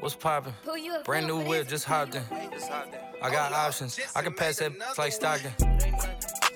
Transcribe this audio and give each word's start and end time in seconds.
What's 0.00 0.14
poppin'? 0.14 0.54
Brand 1.04 1.26
new 1.26 1.44
whip, 1.44 1.68
just 1.68 1.84
hopped 1.84 2.14
in. 2.14 2.22
I 3.22 3.30
got 3.30 3.52
options. 3.52 4.00
I 4.16 4.22
can 4.22 4.32
pass 4.32 4.56
that 4.56 4.72
like 4.96 5.12
Stockton. 5.12 5.52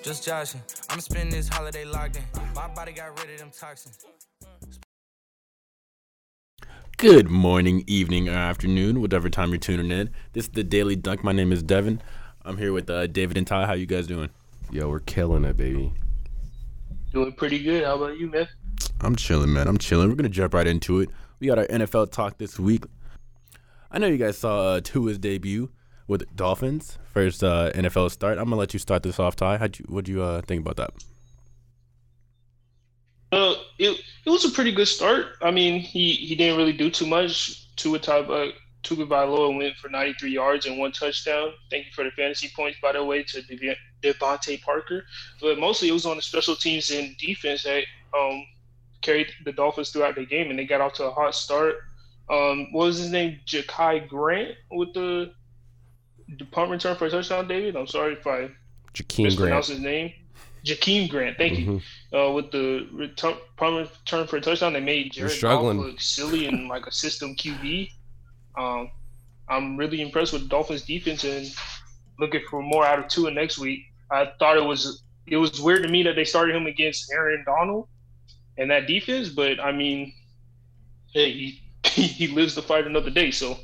Just 0.03 0.25
joshing. 0.25 0.63
I'm 0.89 1.01
spending 1.01 1.31
this 1.31 1.49
holiday 1.49 1.85
locked 1.85 2.17
in. 2.17 2.23
My 2.55 2.69
body 2.69 2.93
got 2.93 3.21
rid 3.21 3.35
of 3.35 3.39
them 3.39 3.51
toxins. 3.51 3.99
Good 6.97 7.29
morning, 7.29 7.85
evening, 7.87 8.31
or 8.31 8.33
afternoon, 8.33 9.03
whatever 9.03 9.29
time 9.29 9.51
you're 9.51 9.59
tuning 9.59 9.91
in. 9.91 10.09
This 10.33 10.45
is 10.45 10.51
the 10.51 10.65
Daily 10.65 10.97
Dunk. 10.97 11.23
My 11.23 11.33
name 11.33 11.53
is 11.53 11.63
Devin. 11.63 12.01
I'm 12.47 12.57
here 12.57 12.73
with 12.73 12.89
uh, 12.89 13.09
David 13.09 13.37
and 13.37 13.47
Ty. 13.47 13.67
How 13.67 13.75
you 13.75 13.85
guys 13.85 14.07
doing? 14.07 14.31
Yo, 14.71 14.89
we're 14.89 15.01
killing 15.01 15.45
it, 15.45 15.59
baby. 15.59 15.93
Doing 17.13 17.33
pretty 17.33 17.63
good. 17.63 17.85
How 17.85 17.97
about 17.97 18.19
you, 18.19 18.31
man? 18.31 18.49
I'm 19.03 19.17
chilling, 19.17 19.53
man. 19.53 19.69
I'm 19.69 19.77
chilling. 19.77 20.09
We're 20.09 20.15
gonna 20.15 20.31
jump 20.31 20.55
right 20.55 20.67
into 20.67 21.01
it. 21.01 21.11
We 21.41 21.47
got 21.47 21.59
our 21.59 21.67
NFL 21.67 22.11
talk 22.11 22.39
this 22.39 22.59
week. 22.59 22.85
I 23.95 23.99
know 23.99 24.09
you 24.09 24.17
guys 24.17 24.37
saw 24.37 24.73
uh, 24.73 24.81
Tua's 24.81 25.19
debut 25.19 25.71
with 26.09 26.35
Dolphins, 26.35 26.99
first 27.13 27.45
uh, 27.45 27.71
NFL 27.77 28.11
start. 28.11 28.39
I'm 28.39 28.47
gonna 28.47 28.57
let 28.57 28.73
you 28.73 28.81
start 28.81 29.05
this 29.05 29.21
off, 29.21 29.37
Ty. 29.37 29.59
How'd 29.59 29.79
you, 29.79 29.85
what'd 29.89 30.09
you 30.09 30.21
uh, 30.21 30.41
think 30.43 30.67
about 30.67 30.77
that? 30.79 30.91
Uh, 33.31 33.55
it 33.79 34.01
it 34.27 34.31
was 34.31 34.45
a 34.45 34.51
pretty 34.51 34.73
good 34.73 34.89
start. 34.89 35.37
I 35.43 35.53
mean, 35.53 35.79
he 35.79 36.15
he 36.15 36.35
didn't 36.35 36.57
really 36.57 36.73
do 36.73 36.91
too 36.91 37.07
much. 37.07 37.73
Tua 37.77 38.01
Tagovailoa 38.01 38.53
Tua 38.83 39.07
Valoa 39.07 39.57
went 39.57 39.77
for 39.77 39.89
93 39.89 40.29
yards 40.29 40.67
and 40.67 40.77
one 40.77 40.91
touchdown. 40.91 41.53
Thank 41.71 41.87
you 41.87 41.93
for 41.93 42.03
the 42.03 42.11
fantasy 42.11 42.51
points, 42.55 42.79
by 42.83 42.93
the 42.93 43.05
way, 43.05 43.23
to 43.23 43.43
DeVante 44.03 44.61
Parker. 44.61 45.05
But 45.41 45.61
mostly 45.61 45.89
it 45.89 45.93
was 45.93 46.05
on 46.05 46.17
the 46.17 46.23
special 46.23 46.57
teams 46.57 46.91
and 46.91 47.17
defense 47.17 47.63
that 47.63 47.85
um, 48.13 48.45
carried 49.03 49.29
the 49.45 49.53
Dolphins 49.53 49.91
throughout 49.91 50.17
the 50.17 50.27
game, 50.27 50.51
and 50.51 50.59
they 50.59 50.65
got 50.65 50.81
off 50.81 50.95
to 50.95 51.05
a 51.05 51.11
hot 51.13 51.37
start. 51.37 51.77
Um, 52.31 52.73
what 52.73 52.87
was 52.87 52.99
his 52.99 53.11
name? 53.11 53.41
Ja'Kai 53.47 54.09
Grant 54.09 54.57
with 54.71 54.95
the 54.95 55.33
department 56.37 56.83
return 56.83 56.97
for 56.97 57.07
a 57.07 57.11
touchdown, 57.11 57.47
David. 57.47 57.77
I'm 57.77 57.87
sorry 57.87 58.15
if 58.15 58.27
I 58.27 58.51
Jakeem 58.95 59.25
mispronounced 59.25 59.69
Grant. 59.69 59.81
his 59.81 59.81
name. 59.81 60.13
Jakeem 60.65 61.11
Grant, 61.11 61.37
thank 61.37 61.59
you. 61.59 61.83
Uh, 62.13 62.33
with 62.33 62.51
the 62.51 62.89
return, 62.93 63.35
punt 63.57 63.91
return 63.91 64.27
for 64.27 64.37
a 64.37 64.41
touchdown, 64.41 64.73
they 64.73 64.81
made 64.81 65.13
Jared 65.13 65.39
Goff 65.41 65.63
look 65.63 66.01
silly 66.01 66.47
and 66.47 66.69
like 66.69 66.87
a 66.87 66.93
system 66.93 67.37
QB. 67.37 67.91
Um, 68.57 68.91
I'm 69.49 69.77
really 69.77 70.01
impressed 70.01 70.33
with 70.33 70.43
the 70.43 70.49
Dolphins 70.49 70.83
defense 70.83 71.25
and 71.25 71.53
looking 72.19 72.41
for 72.49 72.63
more 72.63 72.87
out 72.87 72.99
of 72.99 73.09
Tua 73.09 73.31
next 73.31 73.59
week. 73.59 73.81
I 74.11 74.33
thought 74.39 74.57
it 74.57 74.65
was 74.65 75.03
it 75.27 75.37
was 75.37 75.61
weird 75.61 75.83
to 75.83 75.89
me 75.89 76.03
that 76.05 76.17
they 76.17 76.25
started 76.25 76.55
him 76.55 76.67
against 76.67 77.13
Aaron 77.13 77.43
Donald 77.45 77.89
and 78.57 78.71
that 78.71 78.87
defense, 78.87 79.29
but 79.29 79.61
I 79.61 79.73
mean, 79.73 80.15
hey, 81.13 81.33
he 81.33 81.61
he 82.03 82.27
lives 82.29 82.55
to 82.55 82.63
fight 82.63 82.87
another 82.87 83.11
day. 83.11 83.31
So 83.31 83.59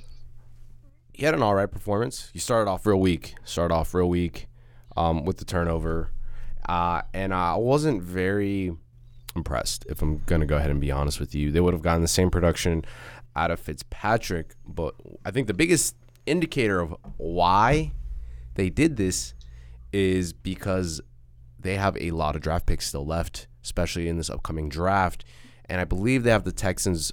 He 1.12 1.24
had 1.24 1.34
an 1.34 1.42
all 1.42 1.54
right 1.54 1.70
performance. 1.70 2.30
He 2.32 2.38
started 2.38 2.70
off 2.70 2.86
real 2.86 3.00
weak. 3.00 3.34
Started 3.44 3.74
off 3.74 3.92
real 3.92 4.08
weak 4.08 4.46
um, 4.96 5.24
with 5.24 5.38
the 5.38 5.44
turnover, 5.44 6.10
uh, 6.68 7.02
and 7.12 7.34
I 7.34 7.56
wasn't 7.56 8.02
very 8.02 8.72
impressed. 9.34 9.86
If 9.88 10.02
I'm 10.02 10.22
gonna 10.26 10.46
go 10.46 10.56
ahead 10.56 10.70
and 10.70 10.80
be 10.80 10.90
honest 10.90 11.18
with 11.18 11.34
you, 11.34 11.50
they 11.50 11.60
would 11.60 11.74
have 11.74 11.82
gotten 11.82 12.02
the 12.02 12.08
same 12.08 12.30
production 12.30 12.84
out 13.34 13.50
of 13.50 13.58
Fitzpatrick. 13.60 14.54
But 14.66 14.94
I 15.24 15.30
think 15.30 15.46
the 15.46 15.54
biggest 15.54 15.96
indicator 16.26 16.80
of 16.80 16.94
why 17.16 17.92
they 18.54 18.70
did 18.70 18.96
this 18.96 19.34
is 19.92 20.32
because 20.32 21.00
they 21.58 21.76
have 21.76 21.96
a 22.00 22.12
lot 22.12 22.36
of 22.36 22.42
draft 22.42 22.66
picks 22.66 22.86
still 22.86 23.04
left, 23.06 23.48
especially 23.64 24.08
in 24.08 24.16
this 24.16 24.30
upcoming 24.30 24.68
draft. 24.68 25.24
And 25.66 25.80
I 25.80 25.84
believe 25.84 26.22
they 26.22 26.30
have 26.30 26.44
the 26.44 26.52
Texans' 26.52 27.12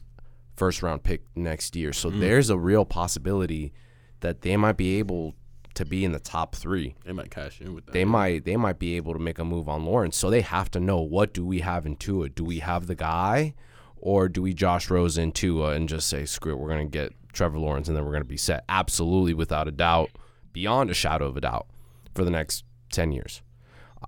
first 0.58 0.81
round 0.83 1.03
pick 1.03 1.22
next 1.36 1.75
year. 1.75 1.94
So 1.94 2.09
there's 2.09 2.50
a 2.50 2.58
real 2.58 2.83
possibility 2.83 3.72
that 4.19 4.41
they 4.41 4.58
might 4.58 4.75
be 4.75 4.97
able 4.97 5.36
to 5.75 5.86
be 5.86 6.03
in 6.03 6.11
the 6.11 6.19
top 6.19 6.55
three. 6.55 6.95
They 7.05 7.13
might 7.13 7.30
cash 7.30 7.61
in 7.61 7.75
with 7.75 7.86
that. 7.86 7.91
They 7.94 8.03
might 8.03 8.45
they 8.45 8.58
might 8.58 8.80
be 8.80 8.97
able 8.97 9.13
to 9.13 9.19
make 9.19 9.38
a 9.38 9.45
move 9.45 9.69
on 9.69 9.85
Lawrence. 9.85 10.18
So 10.18 10.29
they 10.29 10.41
have 10.41 10.72
to 10.72 10.79
know 10.79 11.00
what 11.00 11.34
do 11.34 11.45
we 11.45 11.59
have 11.59 11.85
in 11.85 11.95
Tua? 11.95 12.29
Do 12.29 12.44
we 12.44 12.59
have 12.59 12.88
the 12.88 12.95
guy? 12.95 13.53
Or 14.00 14.28
do 14.28 14.41
we 14.41 14.53
Josh 14.53 14.90
Rosen 14.90 15.31
Tua 15.31 15.72
and 15.72 15.88
just 15.88 16.07
say, 16.07 16.25
screw 16.25 16.53
it, 16.53 16.59
we're 16.59 16.69
gonna 16.69 16.85
get 16.85 17.13
Trevor 17.34 17.59
Lawrence 17.59 17.88
and 17.88 17.95
then 17.95 18.06
we're 18.06 18.12
gonna 18.12 18.25
be 18.25 18.38
set? 18.38 18.63
Absolutely 18.68 19.34
without 19.34 19.68
a 19.68 19.72
doubt, 19.72 20.09
beyond 20.53 20.89
a 20.89 20.94
shadow 20.94 21.28
of 21.28 21.38
a 21.38 21.41
doubt, 21.41 21.68
for 22.16 22.24
the 22.24 22.31
next 22.31 22.63
ten 22.91 23.12
years. 23.12 23.41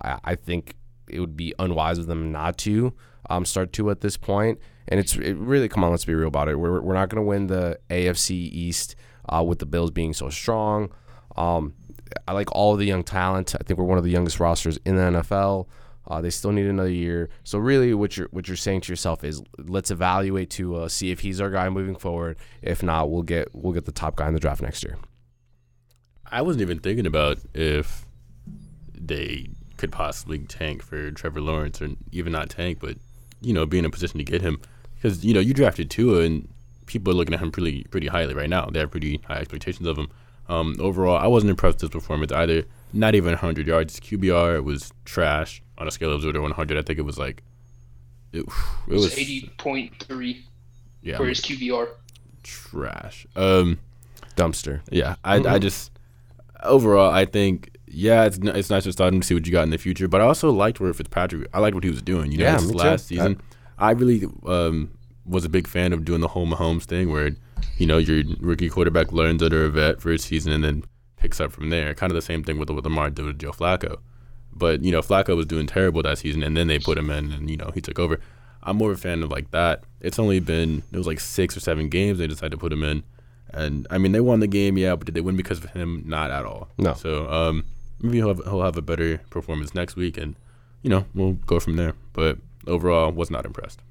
I, 0.02 0.18
I 0.24 0.34
think 0.34 0.74
it 1.08 1.20
would 1.20 1.36
be 1.36 1.54
unwise 1.58 1.98
of 1.98 2.06
them 2.06 2.30
not 2.32 2.56
to 2.58 2.94
um, 3.28 3.44
start 3.44 3.72
Tua 3.72 3.92
at 3.92 4.00
this 4.00 4.16
point. 4.16 4.58
And 4.90 4.98
it's 4.98 5.16
it 5.16 5.36
really 5.36 5.68
come 5.68 5.84
on, 5.84 5.90
let's 5.90 6.04
be 6.04 6.14
real 6.14 6.28
about 6.28 6.48
it. 6.48 6.56
We're, 6.56 6.80
we're 6.80 6.94
not 6.94 7.08
going 7.08 7.22
to 7.22 7.26
win 7.26 7.46
the 7.46 7.78
AFC 7.90 8.30
East 8.30 8.96
uh, 9.28 9.42
with 9.42 9.60
the 9.60 9.66
Bills 9.66 9.90
being 9.90 10.12
so 10.12 10.30
strong. 10.30 10.90
Um, 11.36 11.74
I 12.26 12.32
like 12.32 12.50
all 12.52 12.76
the 12.76 12.84
young 12.84 13.04
talent. 13.04 13.54
I 13.54 13.62
think 13.62 13.78
we're 13.78 13.84
one 13.84 13.98
of 13.98 14.04
the 14.04 14.10
youngest 14.10 14.40
rosters 14.40 14.78
in 14.84 14.96
the 14.96 15.02
NFL. 15.02 15.66
Uh, 16.08 16.20
they 16.20 16.30
still 16.30 16.50
need 16.50 16.66
another 16.66 16.90
year. 16.90 17.28
So 17.44 17.58
really, 17.58 17.94
what 17.94 18.16
you're 18.16 18.26
what 18.32 18.48
you're 18.48 18.56
saying 18.56 18.80
to 18.82 18.92
yourself 18.92 19.22
is, 19.22 19.42
let's 19.58 19.92
evaluate 19.92 20.50
to 20.50 20.74
uh, 20.76 20.88
see 20.88 21.12
if 21.12 21.20
he's 21.20 21.40
our 21.40 21.50
guy 21.50 21.68
moving 21.68 21.94
forward. 21.94 22.36
If 22.62 22.82
not, 22.82 23.10
we'll 23.10 23.22
get 23.22 23.54
we'll 23.54 23.72
get 23.72 23.84
the 23.84 23.92
top 23.92 24.16
guy 24.16 24.26
in 24.26 24.34
the 24.34 24.40
draft 24.40 24.60
next 24.60 24.82
year. 24.82 24.98
I 26.28 26.42
wasn't 26.42 26.62
even 26.62 26.80
thinking 26.80 27.06
about 27.06 27.38
if 27.54 28.06
they 28.92 29.50
could 29.76 29.92
possibly 29.92 30.38
tank 30.40 30.82
for 30.82 31.12
Trevor 31.12 31.40
Lawrence, 31.40 31.80
or 31.80 31.90
even 32.10 32.32
not 32.32 32.50
tank, 32.50 32.78
but 32.80 32.96
you 33.40 33.52
know, 33.52 33.64
be 33.64 33.78
in 33.78 33.84
a 33.84 33.90
position 33.90 34.18
to 34.18 34.24
get 34.24 34.42
him 34.42 34.60
because 35.00 35.24
you 35.24 35.32
know 35.34 35.40
you 35.40 35.54
drafted 35.54 35.90
Tua, 35.90 36.20
and 36.20 36.48
people 36.86 37.12
are 37.12 37.16
looking 37.16 37.34
at 37.34 37.40
him 37.40 37.50
pretty 37.50 37.84
pretty 37.84 38.08
highly 38.08 38.34
right 38.34 38.48
now. 38.50 38.66
They 38.66 38.80
have 38.80 38.90
pretty 38.90 39.20
high 39.26 39.36
expectations 39.38 39.86
of 39.86 39.96
him. 39.98 40.08
Um, 40.48 40.74
overall, 40.80 41.16
I 41.16 41.26
wasn't 41.28 41.50
impressed 41.50 41.76
with 41.82 41.92
his 41.92 42.00
performance 42.02 42.32
either. 42.32 42.64
Not 42.92 43.14
even 43.14 43.30
100 43.30 43.68
yards. 43.68 43.96
His 43.96 44.00
QBR 44.00 44.64
was 44.64 44.92
trash 45.04 45.62
on 45.78 45.86
a 45.86 45.92
scale 45.92 46.12
of 46.12 46.22
zero 46.22 46.32
to 46.32 46.40
100. 46.40 46.76
I 46.76 46.82
think 46.82 46.98
it 46.98 47.02
was 47.02 47.18
like 47.18 47.42
it, 48.32 48.40
it 48.40 48.46
it 48.88 48.92
was 48.92 49.02
was 49.04 49.14
80.3 49.14 50.42
yeah 51.02 51.16
for 51.16 51.26
his 51.26 51.40
QBR. 51.40 51.88
trash. 52.42 53.26
Um, 53.36 53.78
Dumpster. 54.36 54.80
yeah, 54.90 55.16
I, 55.24 55.36
I 55.36 55.58
just 55.58 55.92
overall 56.62 57.10
I 57.10 57.24
think 57.26 57.76
yeah, 57.86 58.24
it's 58.24 58.38
n- 58.38 58.48
it's 58.56 58.70
nice 58.70 58.84
to 58.84 58.92
start 58.92 59.12
him 59.14 59.20
to 59.20 59.26
see 59.26 59.34
what 59.34 59.46
you 59.46 59.52
got 59.52 59.62
in 59.64 59.70
the 59.70 59.78
future. 59.78 60.08
But 60.08 60.20
I 60.20 60.24
also 60.24 60.50
liked 60.50 60.80
where 60.80 60.92
Fitzpatrick. 60.92 61.48
I 61.52 61.58
liked 61.60 61.74
what 61.74 61.84
he 61.84 61.90
was 61.90 62.02
doing. 62.02 62.32
You 62.32 62.38
know, 62.38 62.44
Yeah, 62.44 62.56
this 62.56 62.66
me 62.66 62.72
too. 62.72 62.78
last 62.78 63.06
season, 63.06 63.40
I 63.40 63.44
really 63.88 64.26
um, 64.46 64.90
was 65.24 65.44
a 65.44 65.48
big 65.48 65.66
fan 65.66 65.92
of 65.92 66.04
doing 66.04 66.20
the 66.20 66.28
home 66.28 66.52
Mahomes 66.52 66.84
thing, 66.84 67.10
where 67.10 67.30
you 67.78 67.86
know 67.86 67.98
your 67.98 68.22
rookie 68.40 68.68
quarterback 68.68 69.12
learns 69.12 69.42
under 69.42 69.64
a 69.64 69.70
vet 69.70 70.00
for 70.00 70.12
a 70.12 70.18
season 70.18 70.52
and 70.52 70.62
then 70.62 70.84
picks 71.16 71.40
up 71.40 71.52
from 71.52 71.70
there. 71.70 71.94
Kind 71.94 72.10
of 72.10 72.14
the 72.14 72.22
same 72.22 72.42
thing 72.42 72.58
with 72.58 72.70
what 72.70 72.84
Lamar 72.84 73.10
did 73.10 73.24
with 73.24 73.38
Joe 73.38 73.52
Flacco. 73.52 73.98
But 74.52 74.82
you 74.82 74.92
know, 74.92 75.00
Flacco 75.00 75.36
was 75.36 75.46
doing 75.46 75.66
terrible 75.66 76.02
that 76.02 76.18
season, 76.18 76.42
and 76.42 76.56
then 76.56 76.66
they 76.66 76.78
put 76.78 76.98
him 76.98 77.10
in, 77.10 77.32
and 77.32 77.50
you 77.50 77.56
know 77.56 77.70
he 77.72 77.80
took 77.80 77.98
over. 77.98 78.20
I'm 78.62 78.76
more 78.76 78.90
of 78.90 78.98
a 78.98 79.00
fan 79.00 79.22
of 79.22 79.30
like 79.30 79.50
that. 79.52 79.84
It's 80.00 80.18
only 80.18 80.40
been 80.40 80.82
it 80.92 80.98
was 80.98 81.06
like 81.06 81.20
six 81.20 81.56
or 81.56 81.60
seven 81.60 81.88
games 81.88 82.18
they 82.18 82.26
decided 82.26 82.52
to 82.52 82.58
put 82.58 82.72
him 82.72 82.82
in, 82.82 83.02
and 83.50 83.86
I 83.90 83.98
mean 83.98 84.12
they 84.12 84.20
won 84.20 84.40
the 84.40 84.46
game, 84.46 84.76
yeah, 84.76 84.96
but 84.96 85.06
did 85.06 85.14
they 85.14 85.20
win 85.20 85.36
because 85.36 85.64
of 85.64 85.70
him? 85.70 86.02
Not 86.06 86.30
at 86.30 86.44
all. 86.44 86.68
No. 86.78 86.94
So 86.94 87.30
um, 87.30 87.64
maybe 88.00 88.18
he'll 88.18 88.28
have, 88.28 88.44
he'll 88.44 88.62
have 88.62 88.76
a 88.76 88.82
better 88.82 89.18
performance 89.30 89.74
next 89.74 89.96
week, 89.96 90.18
and 90.18 90.36
you 90.82 90.90
know 90.90 91.06
we'll 91.14 91.32
go 91.32 91.60
from 91.60 91.76
there. 91.76 91.94
But 92.12 92.38
overall, 92.66 93.12
was 93.12 93.30
not 93.30 93.44
impressed. 93.44 93.82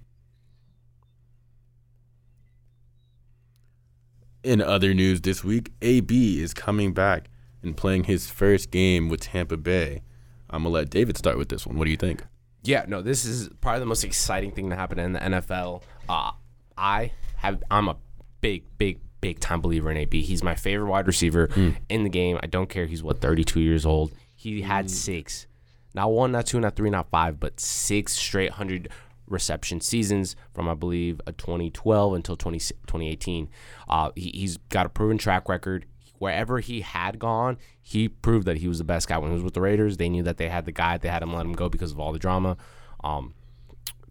In 4.43 4.61
other 4.61 4.93
news 4.93 5.21
this 5.21 5.43
week, 5.43 5.73
AB 5.81 6.41
is 6.41 6.53
coming 6.53 6.93
back 6.93 7.29
and 7.61 7.75
playing 7.75 8.05
his 8.05 8.29
first 8.29 8.71
game 8.71 9.09
with 9.09 9.21
Tampa 9.21 9.57
Bay. 9.57 10.01
I'm 10.49 10.63
gonna 10.63 10.73
let 10.73 10.89
David 10.89 11.17
start 11.17 11.37
with 11.37 11.49
this 11.49 11.67
one. 11.67 11.77
What 11.77 11.85
do 11.85 11.91
you 11.91 11.97
think? 11.97 12.23
Yeah, 12.63 12.85
no, 12.87 13.01
this 13.01 13.25
is 13.25 13.49
probably 13.61 13.79
the 13.81 13.85
most 13.85 14.03
exciting 14.03 14.51
thing 14.51 14.69
to 14.69 14.75
happen 14.75 14.99
in 14.99 15.13
the 15.13 15.19
NFL. 15.19 15.81
Uh, 16.07 16.31
I 16.77 17.11
have, 17.37 17.63
I'm 17.69 17.87
a 17.87 17.95
big, 18.41 18.63
big, 18.77 18.99
big 19.21 19.39
time 19.39 19.61
believer 19.61 19.89
in 19.91 19.97
AB. 19.97 20.21
He's 20.21 20.43
my 20.43 20.55
favorite 20.55 20.89
wide 20.89 21.07
receiver 21.07 21.49
in 21.89 22.03
the 22.03 22.09
game. 22.09 22.37
I 22.41 22.47
don't 22.47 22.69
care. 22.69 22.85
He's 22.85 23.03
what 23.03 23.21
32 23.21 23.59
years 23.61 23.85
old. 23.85 24.11
He 24.35 24.61
had 24.61 24.89
six, 24.89 25.47
not 25.93 26.11
one, 26.11 26.31
not 26.31 26.45
two, 26.45 26.59
not 26.59 26.75
three, 26.75 26.89
not 26.89 27.09
five, 27.09 27.39
but 27.39 27.59
six 27.59 28.13
straight 28.13 28.51
hundred 28.51 28.89
reception 29.27 29.79
seasons 29.79 30.35
from 30.53 30.67
I 30.67 30.73
believe 30.73 31.21
a 31.25 31.31
2012 31.31 32.13
until 32.13 32.35
20, 32.35 32.59
2018. 32.59 33.49
Uh, 33.87 34.11
he, 34.15 34.31
he's 34.33 34.57
got 34.57 34.85
a 34.85 34.89
proven 34.89 35.17
track 35.17 35.47
record. 35.47 35.85
Wherever 36.17 36.59
he 36.59 36.81
had 36.81 37.17
gone, 37.17 37.57
he 37.81 38.09
proved 38.09 38.45
that 38.45 38.57
he 38.57 38.67
was 38.67 38.77
the 38.77 38.83
best 38.83 39.07
guy. 39.07 39.17
When 39.17 39.29
he 39.29 39.35
was 39.35 39.43
with 39.43 39.53
the 39.53 39.61
Raiders, 39.61 39.97
they 39.97 40.09
knew 40.09 40.23
that 40.23 40.37
they 40.37 40.49
had 40.49 40.65
the 40.65 40.71
guy. 40.71 40.97
They 40.97 41.07
had 41.07 41.23
him 41.23 41.33
let 41.33 41.45
him 41.45 41.53
go 41.53 41.69
because 41.69 41.91
of 41.91 41.99
all 41.99 42.11
the 42.11 42.19
drama. 42.19 42.57
Um, 43.03 43.35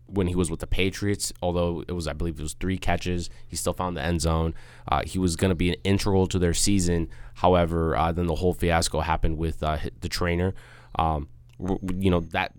when 0.06 0.26
he 0.26 0.34
was 0.34 0.50
with 0.50 0.60
the 0.60 0.66
Patriots, 0.66 1.34
although 1.42 1.84
it 1.86 1.92
was, 1.92 2.08
I 2.08 2.14
believe, 2.14 2.38
it 2.38 2.42
was 2.42 2.54
three 2.54 2.78
catches, 2.78 3.28
he 3.46 3.56
still 3.56 3.74
found 3.74 3.94
the 3.94 4.00
end 4.00 4.22
zone. 4.22 4.54
Uh, 4.90 5.02
he 5.04 5.18
was 5.18 5.36
going 5.36 5.50
to 5.50 5.54
be 5.54 5.68
an 5.68 5.76
integral 5.84 6.26
to 6.28 6.38
their 6.38 6.54
season. 6.54 7.10
However, 7.34 7.94
uh, 7.94 8.10
then 8.12 8.26
the 8.26 8.36
whole 8.36 8.54
fiasco 8.54 9.00
happened 9.00 9.36
with 9.36 9.62
uh, 9.62 9.76
the 10.00 10.08
trainer. 10.08 10.54
Um, 10.98 11.28
you 11.58 12.10
know 12.10 12.20
that 12.20 12.52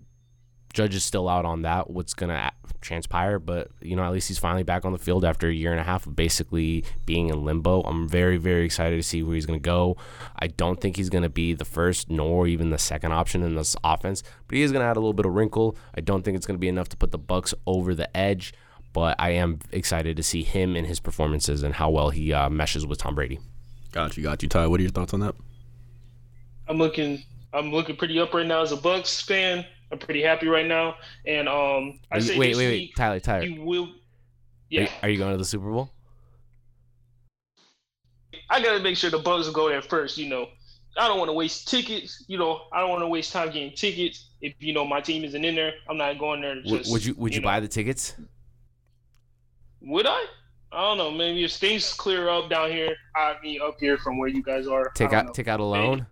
judge 0.72 0.94
is 0.94 1.04
still 1.04 1.28
out 1.28 1.44
on 1.44 1.62
that. 1.62 1.90
What's 1.90 2.14
gonna 2.14 2.52
transpire? 2.80 3.38
But 3.38 3.68
you 3.80 3.96
know, 3.96 4.04
at 4.04 4.12
least 4.12 4.28
he's 4.28 4.38
finally 4.38 4.62
back 4.62 4.84
on 4.84 4.92
the 4.92 4.98
field 4.98 5.24
after 5.24 5.48
a 5.48 5.52
year 5.52 5.72
and 5.72 5.80
a 5.80 5.84
half 5.84 6.06
of 6.06 6.16
basically 6.16 6.84
being 7.06 7.28
in 7.28 7.44
limbo. 7.44 7.82
I'm 7.82 8.08
very, 8.08 8.36
very 8.36 8.64
excited 8.64 8.96
to 8.96 9.02
see 9.02 9.22
where 9.22 9.34
he's 9.34 9.46
gonna 9.46 9.58
go. 9.58 9.96
I 10.38 10.46
don't 10.48 10.80
think 10.80 10.96
he's 10.96 11.10
gonna 11.10 11.28
be 11.28 11.54
the 11.54 11.64
first 11.64 12.10
nor 12.10 12.46
even 12.46 12.70
the 12.70 12.78
second 12.78 13.12
option 13.12 13.42
in 13.42 13.54
this 13.54 13.76
offense, 13.84 14.22
but 14.46 14.56
he 14.56 14.62
is 14.62 14.72
gonna 14.72 14.84
add 14.84 14.96
a 14.96 15.00
little 15.00 15.12
bit 15.12 15.26
of 15.26 15.32
wrinkle. 15.32 15.76
I 15.94 16.00
don't 16.00 16.22
think 16.22 16.36
it's 16.36 16.46
gonna 16.46 16.58
be 16.58 16.68
enough 16.68 16.88
to 16.90 16.96
put 16.96 17.10
the 17.10 17.18
bucks 17.18 17.54
over 17.66 17.94
the 17.94 18.14
edge. 18.16 18.54
But 18.92 19.16
I 19.20 19.30
am 19.30 19.60
excited 19.70 20.16
to 20.16 20.22
see 20.24 20.42
him 20.42 20.74
and 20.74 20.84
his 20.84 20.98
performances 20.98 21.62
and 21.62 21.74
how 21.74 21.90
well 21.90 22.10
he 22.10 22.32
uh, 22.32 22.50
meshes 22.50 22.84
with 22.84 22.98
Tom 22.98 23.14
Brady. 23.14 23.38
Got 23.92 24.16
you, 24.16 24.24
got 24.24 24.42
you, 24.42 24.48
Ty. 24.48 24.66
What 24.66 24.80
are 24.80 24.82
your 24.82 24.90
thoughts 24.90 25.14
on 25.14 25.20
that? 25.20 25.36
I'm 26.66 26.78
looking 26.78 27.22
I'm 27.52 27.70
looking 27.72 27.96
pretty 27.96 28.18
up 28.20 28.32
right 28.34 28.46
now 28.46 28.62
as 28.62 28.72
a 28.72 28.76
Bucks 28.76 29.20
fan. 29.20 29.64
I'm 29.92 29.98
pretty 29.98 30.22
happy 30.22 30.46
right 30.46 30.66
now. 30.66 30.94
And 31.26 31.48
um 31.48 31.98
I 32.12 32.16
you- 32.16 32.20
say 32.22 32.38
wait, 32.38 32.56
wait, 32.56 32.66
wait, 32.66 32.80
week, 32.80 32.94
Tyler, 32.96 33.20
Tyler, 33.20 33.44
you 33.44 33.62
will 33.62 33.84
are, 33.84 33.88
Yeah. 34.68 34.80
you, 34.82 34.88
are 35.02 35.08
you 35.08 35.18
going 35.18 35.32
to 35.32 35.38
the 35.38 35.44
Super 35.44 35.70
Bowl? 35.70 35.90
I 38.48 38.62
gotta 38.62 38.80
make 38.80 38.96
sure 38.96 39.10
the 39.10 39.18
Bucks 39.18 39.48
go 39.50 39.68
there 39.68 39.82
first. 39.82 40.18
You 40.18 40.28
know, 40.28 40.46
I 40.96 41.08
don't 41.08 41.18
want 41.18 41.28
to 41.28 41.32
waste 41.32 41.68
tickets. 41.68 42.24
You 42.28 42.38
know, 42.38 42.62
I 42.72 42.80
don't 42.80 42.90
want 42.90 43.02
to 43.02 43.08
waste 43.08 43.32
time 43.32 43.48
getting 43.50 43.72
tickets. 43.74 44.30
If 44.40 44.54
you 44.58 44.72
know 44.72 44.84
my 44.86 45.00
team 45.00 45.24
isn't 45.24 45.44
in 45.44 45.54
there, 45.54 45.72
I'm 45.88 45.96
not 45.96 46.18
going 46.18 46.40
there. 46.40 46.60
Just, 46.62 46.90
would 46.90 47.04
you 47.04 47.14
Would 47.14 47.34
you, 47.34 47.40
know. 47.40 47.44
buy 47.44 47.60
the 47.60 47.68
tickets? 47.68 48.14
Would 49.82 50.06
I? 50.06 50.24
I 50.72 50.80
don't 50.82 50.98
know. 50.98 51.10
Maybe 51.10 51.44
if 51.44 51.52
things 51.52 51.92
clear 51.92 52.28
up 52.28 52.48
down 52.48 52.70
here, 52.70 52.94
I'd 53.16 53.40
be 53.42 53.60
up 53.60 53.76
here 53.80 53.98
from 53.98 54.18
where 54.18 54.28
you 54.28 54.42
guys 54.42 54.66
are. 54.68 54.90
Take 54.94 55.12
out 55.12 55.26
know. 55.26 55.32
Take 55.32 55.48
out 55.48 55.60
a 55.60 55.64
loan. 55.64 56.06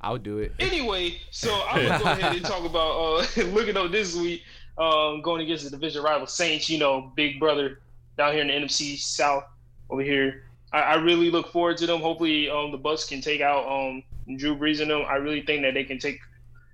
I 0.00 0.12
would 0.12 0.22
do 0.22 0.38
it. 0.38 0.52
Anyway, 0.58 1.18
so 1.30 1.52
I'm 1.68 1.86
gonna 1.86 2.04
go 2.04 2.10
ahead 2.10 2.36
and 2.36 2.44
talk 2.44 2.64
about 2.64 3.26
uh, 3.36 3.42
looking 3.46 3.76
up 3.76 3.90
this 3.90 4.14
week, 4.14 4.42
um, 4.78 5.22
going 5.22 5.42
against 5.42 5.64
the 5.64 5.70
division 5.70 6.02
rival 6.02 6.26
Saints. 6.26 6.68
You 6.68 6.78
know, 6.78 7.12
big 7.16 7.40
brother 7.40 7.80
down 8.16 8.32
here 8.32 8.42
in 8.42 8.48
the 8.48 8.54
NFC 8.54 8.98
South 8.98 9.44
over 9.90 10.02
here. 10.02 10.44
I, 10.72 10.80
I 10.80 10.94
really 10.96 11.30
look 11.30 11.52
forward 11.52 11.76
to 11.78 11.86
them. 11.86 12.00
Hopefully, 12.00 12.50
um, 12.50 12.72
the 12.72 12.78
Bucks 12.78 13.06
can 13.06 13.20
take 13.20 13.40
out 13.40 13.66
um, 13.66 14.02
Drew 14.36 14.56
Brees 14.56 14.80
and 14.80 14.90
them. 14.90 15.04
I 15.08 15.16
really 15.16 15.42
think 15.42 15.62
that 15.62 15.74
they 15.74 15.84
can 15.84 15.98
take 15.98 16.20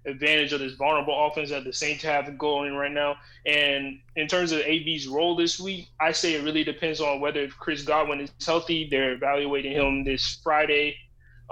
advantage 0.04 0.52
of 0.52 0.58
this 0.58 0.72
vulnerable 0.72 1.26
offense 1.26 1.50
that 1.50 1.62
the 1.62 1.72
Saints 1.72 2.02
have 2.02 2.36
going 2.36 2.74
right 2.74 2.90
now. 2.90 3.16
And 3.46 4.00
in 4.16 4.26
terms 4.26 4.50
of 4.50 4.60
AB's 4.60 5.06
role 5.06 5.36
this 5.36 5.60
week, 5.60 5.88
I 6.00 6.10
say 6.10 6.34
it 6.34 6.42
really 6.42 6.64
depends 6.64 7.00
on 7.00 7.20
whether 7.20 7.46
Chris 7.48 7.82
Godwin 7.82 8.20
is 8.20 8.32
healthy. 8.44 8.88
They're 8.90 9.12
evaluating 9.12 9.72
him 9.72 10.02
this 10.02 10.40
Friday 10.42 10.96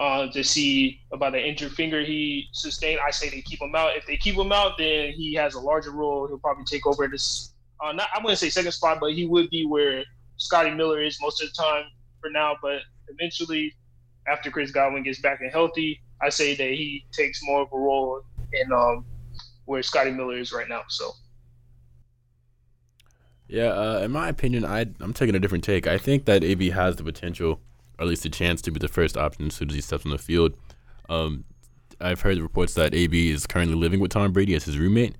uh, 0.01 0.27
to 0.33 0.43
see 0.43 1.01
about 1.13 1.33
the 1.33 1.47
injured 1.47 1.73
finger 1.73 2.01
he 2.01 2.49
sustained. 2.53 2.99
I 3.07 3.11
say 3.11 3.29
they 3.29 3.43
keep 3.43 3.61
him 3.61 3.75
out. 3.75 3.97
If 3.97 4.07
they 4.07 4.17
keep 4.17 4.35
him 4.35 4.51
out, 4.51 4.79
then 4.79 5.13
he 5.13 5.35
has 5.35 5.55
a 5.55 5.61
larger 5.61 5.91
role. 5.91 6.27
He'll 6.27 6.39
probably 6.39 6.65
take 6.65 6.87
over 6.87 7.07
this. 7.07 7.53
Uh, 7.85 7.93
not 7.93 8.09
I 8.15 8.19
wouldn't 8.19 8.39
say 8.39 8.49
second 8.49 8.73
spot, 8.73 8.99
but 8.99 9.13
he 9.13 9.27
would 9.27 9.51
be 9.51 9.67
where 9.67 10.03
Scotty 10.39 10.71
Miller 10.71 11.03
is 11.03 11.19
most 11.21 11.43
of 11.43 11.51
the 11.51 11.55
time 11.55 11.85
for 12.21 12.31
now. 12.31 12.57
But 12.63 12.81
eventually, 13.09 13.75
after 14.27 14.51
Chris 14.51 14.71
Godwin 14.71 15.03
gets 15.03 15.21
back 15.21 15.43
and 15.43 15.53
healthy, 15.53 16.01
I 16.23 16.31
say 16.31 16.55
that 16.55 16.71
he 16.71 17.05
takes 17.13 17.41
more 17.43 17.63
of 17.63 17.69
a 17.73 17.79
role 17.79 18.23
in 18.55 18.73
um, 18.73 19.05
where 19.67 19.83
Scotty 19.83 20.13
Miller 20.13 20.39
is 20.39 20.51
right 20.51 20.69
now. 20.69 20.83
So 20.89 21.13
Yeah, 23.49 23.69
uh, 23.69 24.01
in 24.03 24.13
my 24.13 24.31
opinion, 24.31 24.65
I 24.65 24.87
I'm 25.01 25.13
taking 25.13 25.35
a 25.35 25.39
different 25.39 25.65
take. 25.65 25.87
I 25.87 25.99
think 25.99 26.25
that 26.25 26.43
AB 26.43 26.71
has 26.71 26.97
the 26.97 27.05
potential, 27.05 27.61
or 28.01 28.05
at 28.05 28.09
least 28.09 28.25
a 28.25 28.31
chance, 28.31 28.63
to 28.63 28.71
be 28.71 28.79
the 28.81 28.89
first 28.89 29.17
option 29.17 29.47
as 29.47 29.55
soon 29.55 29.69
as 29.69 29.75
he 29.75 29.81
steps 29.81 30.05
on 30.05 30.11
the 30.11 30.19
field. 30.19 30.57
Um, 31.09 31.45
I've 32.01 32.23
heard 32.23 32.39
reports 32.39 32.75
that 32.75 32.95
AB 32.95 33.31
is 33.31 33.47
currently 33.47 33.77
living 33.77 34.01
with 34.01 34.11
Tom 34.11 34.33
Brady 34.33 34.55
as 34.55 34.65
his 34.65 34.79
roommate, 34.79 35.17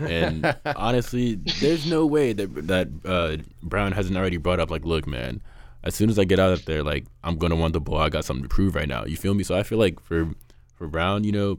and 0.00 0.56
honestly, 0.76 1.36
there's 1.60 1.88
no 1.88 2.04
way 2.04 2.32
that 2.32 2.66
that 2.66 2.88
uh, 3.04 3.36
Brown 3.62 3.92
hasn't 3.92 4.16
already 4.16 4.36
brought 4.36 4.58
up 4.58 4.70
like, 4.70 4.84
look, 4.84 5.06
man, 5.06 5.40
as 5.84 5.94
soon 5.94 6.10
as 6.10 6.18
I 6.18 6.24
get 6.24 6.40
out 6.40 6.52
of 6.52 6.64
there, 6.64 6.82
like 6.82 7.06
I'm 7.22 7.36
gonna 7.36 7.56
want 7.56 7.72
the 7.72 7.80
ball. 7.80 7.98
I 7.98 8.08
got 8.08 8.24
something 8.24 8.42
to 8.42 8.48
prove 8.48 8.74
right 8.74 8.88
now. 8.88 9.04
You 9.04 9.16
feel 9.16 9.34
me? 9.34 9.44
So 9.44 9.54
I 9.54 9.62
feel 9.62 9.78
like 9.78 10.00
for 10.00 10.28
for 10.74 10.88
Brown, 10.88 11.22
you 11.22 11.32
know, 11.32 11.58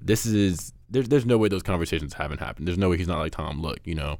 this 0.00 0.24
is 0.24 0.72
there's 0.88 1.08
there's 1.08 1.26
no 1.26 1.36
way 1.36 1.48
those 1.48 1.62
conversations 1.62 2.14
haven't 2.14 2.40
happened. 2.40 2.66
There's 2.66 2.78
no 2.78 2.88
way 2.88 2.96
he's 2.96 3.08
not 3.08 3.18
like 3.18 3.32
Tom. 3.32 3.60
Look, 3.60 3.80
you 3.84 3.94
know, 3.94 4.18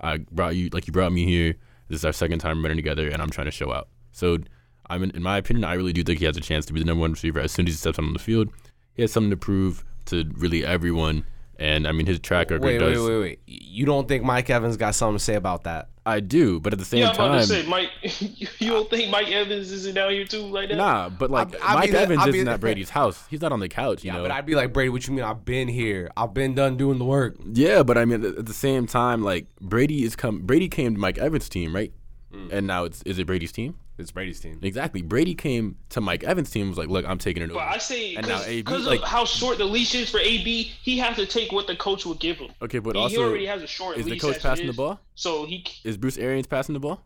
I 0.00 0.18
brought 0.18 0.56
you 0.56 0.70
like 0.72 0.86
you 0.86 0.92
brought 0.92 1.12
me 1.12 1.24
here. 1.24 1.56
This 1.88 2.00
is 2.00 2.04
our 2.04 2.12
second 2.12 2.38
time 2.38 2.62
running 2.62 2.76
together, 2.78 3.08
and 3.08 3.22
I'm 3.22 3.30
trying 3.30 3.46
to 3.46 3.52
show 3.52 3.72
out. 3.72 3.88
So, 4.12 4.38
I'm 4.88 5.02
in, 5.02 5.10
in 5.12 5.22
my 5.22 5.38
opinion, 5.38 5.64
I 5.64 5.74
really 5.74 5.92
do 5.92 6.02
think 6.02 6.18
he 6.20 6.24
has 6.26 6.36
a 6.36 6.40
chance 6.40 6.66
to 6.66 6.72
be 6.72 6.80
the 6.80 6.86
number 6.86 7.00
one 7.00 7.12
receiver 7.12 7.40
as 7.40 7.52
soon 7.52 7.66
as 7.66 7.74
he 7.74 7.78
steps 7.78 7.98
on 7.98 8.12
the 8.12 8.18
field. 8.18 8.48
He 8.94 9.02
has 9.02 9.12
something 9.12 9.30
to 9.30 9.36
prove 9.36 9.84
to 10.06 10.24
really 10.36 10.64
everyone, 10.64 11.24
and 11.58 11.86
I 11.86 11.92
mean 11.92 12.06
his 12.06 12.18
track 12.20 12.50
record 12.50 12.62
Wait, 12.64 12.80
wait, 12.80 12.94
does. 12.94 13.08
wait, 13.08 13.18
wait. 13.20 13.40
You 13.46 13.84
don't 13.86 14.06
think 14.08 14.22
Mike 14.24 14.48
Evans 14.50 14.76
got 14.76 14.94
something 14.94 15.18
to 15.18 15.24
say 15.24 15.34
about 15.34 15.64
that? 15.64 15.88
I 16.08 16.20
do, 16.20 16.60
but 16.60 16.72
at 16.72 16.78
the 16.78 16.84
same 16.84 17.00
yeah, 17.00 17.08
I'm 17.10 17.14
about 17.16 17.40
to 17.40 17.46
say, 17.48 17.66
Mike, 17.66 17.90
you 18.60 18.70
don't 18.70 18.88
think 18.88 19.10
Mike 19.10 19.28
Evans 19.28 19.72
isn't 19.72 19.94
down 19.96 20.12
here 20.12 20.24
too 20.24 20.42
like 20.42 20.68
that? 20.68 20.76
nah. 20.76 21.08
But 21.08 21.32
like 21.32 21.52
I'll- 21.56 21.60
I'll 21.70 21.74
Mike 21.78 21.90
be 21.90 21.96
Evans 21.96 22.20
I'll 22.20 22.26
be 22.26 22.38
isn't 22.38 22.44
the- 22.46 22.52
at 22.52 22.60
Brady's 22.60 22.90
house. 22.90 23.26
He's 23.28 23.40
not 23.40 23.50
on 23.50 23.58
the 23.58 23.68
couch. 23.68 24.04
You 24.04 24.12
Yeah, 24.12 24.18
know. 24.18 24.22
but 24.22 24.30
I'd 24.30 24.46
be 24.46 24.54
like 24.54 24.72
Brady. 24.72 24.90
What 24.90 25.04
you 25.08 25.14
mean? 25.14 25.24
I've 25.24 25.44
been 25.44 25.66
here. 25.66 26.08
I've 26.16 26.32
been 26.32 26.54
done 26.54 26.76
doing 26.76 26.98
the 26.98 27.04
work. 27.04 27.34
Yeah, 27.52 27.82
but 27.82 27.98
I 27.98 28.04
mean, 28.04 28.24
at 28.24 28.38
at 28.38 28.46
the 28.46 28.54
same 28.54 28.86
time, 28.86 29.24
like 29.24 29.46
Brady 29.60 30.04
is 30.04 30.14
come. 30.14 30.42
Brady 30.42 30.68
came 30.68 30.94
to 30.94 31.00
Mike 31.00 31.18
Evans' 31.18 31.48
team, 31.48 31.74
right? 31.74 31.92
Mm. 32.32 32.52
And 32.52 32.66
now 32.68 32.84
it's 32.84 33.02
is 33.02 33.18
it 33.18 33.26
Brady's 33.26 33.50
team? 33.50 33.74
It's 33.98 34.10
Brady's 34.10 34.40
team. 34.40 34.58
Exactly. 34.62 35.00
Brady 35.00 35.34
came 35.34 35.76
to 35.90 36.02
Mike 36.02 36.22
Evans' 36.22 36.50
team. 36.50 36.62
and 36.62 36.70
Was 36.70 36.78
like, 36.78 36.88
look, 36.88 37.06
I'm 37.08 37.16
taking 37.16 37.42
it 37.42 37.50
over. 37.50 37.54
But 37.54 37.68
I 37.68 37.78
say 37.78 38.16
because 38.16 38.46
AB, 38.86 38.96
of 38.96 39.02
how 39.04 39.24
short 39.24 39.56
the 39.56 39.64
leash 39.64 39.94
is 39.94 40.10
for 40.10 40.20
AB, 40.20 40.62
he 40.82 40.98
has 40.98 41.16
to 41.16 41.24
take 41.24 41.50
what 41.50 41.66
the 41.66 41.76
coach 41.76 42.04
will 42.04 42.14
give 42.14 42.36
him. 42.36 42.50
okay, 42.60 42.78
but 42.78 42.94
he, 42.94 43.00
he 43.00 43.04
also, 43.04 43.28
already 43.28 43.46
has 43.46 43.62
a 43.62 43.66
short 43.66 43.96
is 43.96 44.04
the 44.04 44.18
coach 44.18 44.32
as 44.32 44.36
it 44.36 44.42
passing 44.42 44.66
the 44.66 44.74
ball? 44.74 45.00
So 45.14 45.46
he 45.46 45.64
Is 45.84 45.96
Bruce 45.96 46.18
Arians 46.18 46.46
passing 46.46 46.74
the 46.74 46.80
ball? 46.80 47.02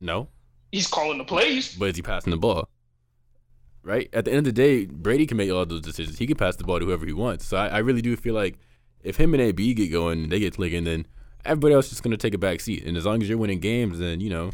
No, 0.00 0.28
he's 0.72 0.88
calling 0.88 1.18
the 1.18 1.24
plays. 1.24 1.76
but 1.76 1.90
is 1.90 1.96
he 1.96 2.02
passing 2.02 2.32
the 2.32 2.36
ball? 2.36 2.68
Right. 3.84 4.08
At 4.12 4.24
the 4.24 4.30
end 4.30 4.38
of 4.38 4.44
the 4.44 4.52
day, 4.52 4.86
Brady 4.86 5.26
can 5.26 5.36
make 5.36 5.50
all 5.50 5.66
those 5.66 5.82
decisions. 5.82 6.18
He 6.18 6.26
can 6.26 6.36
pass 6.36 6.56
the 6.56 6.64
ball 6.64 6.80
to 6.80 6.86
whoever 6.86 7.04
he 7.04 7.12
wants. 7.12 7.46
So 7.46 7.58
I, 7.58 7.66
I 7.68 7.78
really 7.78 8.00
do 8.00 8.16
feel 8.16 8.34
like 8.34 8.58
if 9.02 9.18
him 9.18 9.34
and 9.34 9.42
AB 9.42 9.74
get 9.74 9.92
going, 9.92 10.30
they 10.30 10.40
get 10.40 10.54
clicking, 10.54 10.84
then 10.84 11.06
everybody 11.44 11.74
else 11.74 11.86
is 11.86 11.90
just 11.90 12.02
gonna 12.02 12.16
take 12.16 12.34
a 12.34 12.38
back 12.38 12.60
seat. 12.60 12.84
And 12.84 12.96
as 12.96 13.04
long 13.04 13.22
as 13.22 13.28
you're 13.28 13.38
winning 13.38 13.60
games, 13.60 13.98
then 13.98 14.20
you 14.20 14.30
know, 14.30 14.50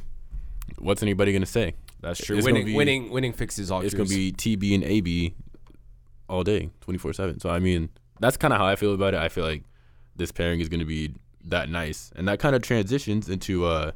what's 0.81 1.03
anybody 1.03 1.33
gonna 1.33 1.47
say? 1.47 1.75
That's 2.01 2.21
true. 2.21 2.37
It's 2.37 2.47
winning, 2.47 2.65
be- 2.67 2.75
winning, 2.75 3.11
winning 3.11 3.33
fixes 3.33 3.71
all. 3.71 3.81
it's 3.83 3.95
gonna 3.95 4.09
be 4.09 4.33
TB 4.33 4.75
and 4.75 4.85
AB 4.85 5.35
all 6.29 6.43
day, 6.43 6.71
twenty 6.81 6.99
four 6.99 7.13
seven. 7.13 7.41
So 7.41 7.51
I 7.51 7.59
mean, 7.59 7.91
that's 8.21 8.37
kind 8.37 8.53
of 8.53 8.59
how 8.59 8.67
I 8.67 8.77
feel 8.77 8.95
about 8.95 9.15
it. 9.15 9.21
I 9.21 9.29
feel 9.29 9.45
like 9.45 9.65
this 10.17 10.33
pairing 10.33 10.61
is 10.61 10.69
gonna 10.69 10.85
be 10.85 11.15
that 11.45 11.69
nice, 11.69 12.11
and 12.17 12.27
that 12.29 12.39
kind 12.39 12.55
of 12.57 12.63
transitions 12.63 13.29
into 13.29 13.67
uh, 13.67 13.93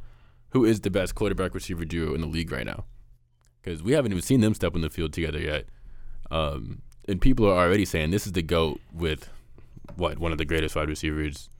who 0.50 0.64
is 0.64 0.80
the 0.80 0.90
best 0.90 1.14
quarterback 1.14 1.54
receiver 1.54 1.84
duo 1.84 2.14
in 2.14 2.20
the 2.20 2.26
league 2.26 2.52
right 2.52 2.66
now, 2.66 2.84
because 3.62 3.82
we 3.82 3.92
haven't 3.92 4.12
even 4.12 4.22
seen 4.22 4.40
them 4.40 4.54
step 4.54 4.74
on 4.74 4.80
the 4.80 4.90
field 4.90 5.12
together 5.12 5.40
yet. 5.40 5.66
Um, 6.30 6.82
and 7.06 7.20
people 7.20 7.46
are 7.46 7.66
already 7.66 7.84
saying 7.84 8.10
this 8.10 8.26
is 8.26 8.32
the 8.32 8.42
goat 8.42 8.80
with 8.92 9.28
what 9.96 10.18
one 10.18 10.32
of 10.32 10.38
the 10.38 10.44
greatest 10.44 10.74
wide 10.74 10.88
receivers 10.88 11.50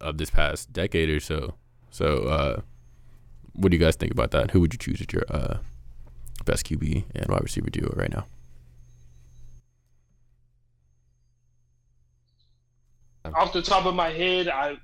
of 0.00 0.18
this 0.18 0.30
past 0.30 0.72
decade 0.72 1.08
or 1.08 1.20
so. 1.20 1.54
So, 1.90 2.24
uh, 2.24 2.60
what 3.56 3.70
do 3.70 3.76
you 3.76 3.82
guys 3.82 3.96
think 3.96 4.12
about 4.12 4.30
that? 4.32 4.50
Who 4.52 4.60
would 4.60 4.72
you 4.72 4.78
choose 4.78 5.00
as 5.00 5.06
your 5.12 5.24
uh, 5.28 5.58
best 6.44 6.66
QB 6.66 7.04
and 7.14 7.26
wide 7.28 7.42
receiver 7.42 7.70
duo 7.70 7.92
right 7.96 8.10
now? 8.10 8.26
Off 13.34 13.52
the 13.52 13.62
top 13.62 13.86
of 13.86 13.94
my 13.94 14.10
head, 14.10 14.48
I 14.48 14.76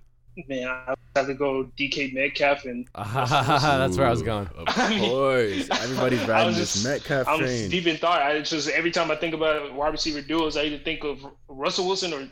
man, 0.49 0.67
I 0.67 0.95
have 1.15 1.27
to 1.27 1.35
go 1.35 1.65
DK 1.79 2.13
Metcalf 2.13 2.65
and 2.65 2.89
That's 2.95 3.97
where 3.97 4.07
I 4.07 4.11
was 4.11 4.23
going. 4.23 4.49
Of 4.57 4.65
I 4.69 4.89
mean, 4.91 5.09
course, 5.11 5.69
everybody's 5.83 6.23
I 6.23 6.27
riding 6.27 6.47
was 6.49 6.57
this 6.59 6.73
just- 6.75 6.85
Metcalf 6.85 7.29
I'm 7.29 7.39
train. 7.39 7.71
deep 7.71 7.87
in 7.87 7.97
thought. 7.99 8.21
I 8.21 8.41
just 8.41 8.69
every 8.71 8.91
time 8.91 9.11
I 9.13 9.17
think 9.17 9.35
about 9.35 9.73
wide 9.75 9.93
receiver 9.93 10.21
duos, 10.23 10.57
I 10.57 10.65
either 10.65 10.79
think 10.79 11.05
of 11.05 11.25
Russell 11.49 11.87
Wilson 11.87 12.13
or 12.13 12.29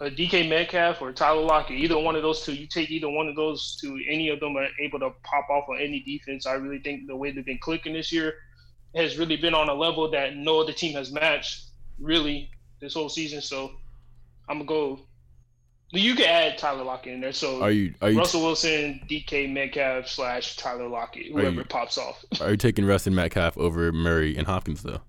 Uh, 0.00 0.04
a 0.06 0.10
DK 0.10 0.48
Metcalf 0.48 1.02
or 1.02 1.12
Tyler 1.12 1.42
Lockett. 1.42 1.78
Either 1.78 1.98
one 1.98 2.14
of 2.16 2.22
those 2.22 2.44
two, 2.44 2.52
you 2.54 2.66
take 2.66 2.90
either 2.90 3.08
one 3.08 3.28
of 3.28 3.34
those 3.36 3.76
two, 3.80 3.98
any 4.08 4.28
of 4.28 4.38
them 4.40 4.56
are 4.56 4.68
able 4.80 4.98
to 5.00 5.10
pop 5.24 5.48
off 5.50 5.68
on 5.68 5.80
any 5.80 6.00
defense. 6.00 6.46
I 6.46 6.52
really 6.54 6.78
think 6.78 7.06
the 7.06 7.16
way 7.16 7.30
they've 7.32 7.44
been 7.44 7.58
clicking 7.58 7.92
this 7.94 8.12
year 8.12 8.34
has 8.94 9.18
really 9.18 9.36
been 9.36 9.54
on 9.54 9.68
a 9.68 9.74
level 9.74 10.10
that 10.10 10.36
no 10.36 10.60
other 10.60 10.72
team 10.72 10.94
has 10.94 11.10
matched 11.12 11.64
really 11.98 12.50
this 12.80 12.94
whole 12.94 13.08
season. 13.08 13.40
So 13.40 13.72
I'm 14.48 14.58
gonna 14.58 14.64
go. 14.68 15.00
You 15.90 16.14
can 16.14 16.26
add 16.26 16.58
Tyler 16.58 16.84
Lockett 16.84 17.14
in 17.14 17.20
there. 17.20 17.32
So 17.32 17.62
Are 17.62 17.70
you 17.70 17.94
are 18.02 18.10
you 18.10 18.18
Russell 18.18 18.42
Wilson, 18.42 19.00
DK 19.08 19.50
Metcalf 19.52 20.06
slash 20.06 20.56
Tyler 20.56 20.86
Lockett, 20.86 21.32
whoever 21.32 21.50
you- 21.62 21.64
pops 21.64 21.96
off. 21.98 22.24
are 22.40 22.50
you 22.50 22.56
taking 22.56 22.84
Russ 22.84 23.06
and 23.06 23.16
Metcalf 23.16 23.56
over 23.58 23.90
Murray 23.90 24.36
and 24.36 24.46
Hopkins 24.46 24.82
though? 24.82 25.00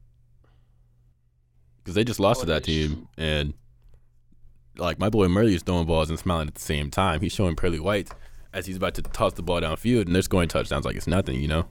Because 1.83 1.95
they 1.95 2.03
just 2.03 2.19
lost 2.19 2.39
Oh, 2.39 2.45
to 2.45 2.47
that 2.51 2.63
team, 2.63 3.07
and 3.17 3.53
like 4.77 4.99
my 4.99 5.09
boy 5.09 5.27
Murray 5.27 5.55
is 5.55 5.63
throwing 5.63 5.85
balls 5.85 6.09
and 6.09 6.19
smiling 6.19 6.47
at 6.47 6.55
the 6.55 6.61
same 6.61 6.89
time. 6.89 7.21
He's 7.21 7.33
showing 7.33 7.55
pearly 7.55 7.79
whites 7.79 8.11
as 8.53 8.65
he's 8.65 8.77
about 8.77 8.95
to 8.95 9.01
toss 9.01 9.33
the 9.33 9.41
ball 9.41 9.61
downfield, 9.61 10.05
and 10.05 10.15
they're 10.15 10.21
scoring 10.21 10.49
touchdowns 10.49 10.85
like 10.85 10.95
it's 10.95 11.07
nothing. 11.07 11.39
You 11.39 11.47
know. 11.47 11.65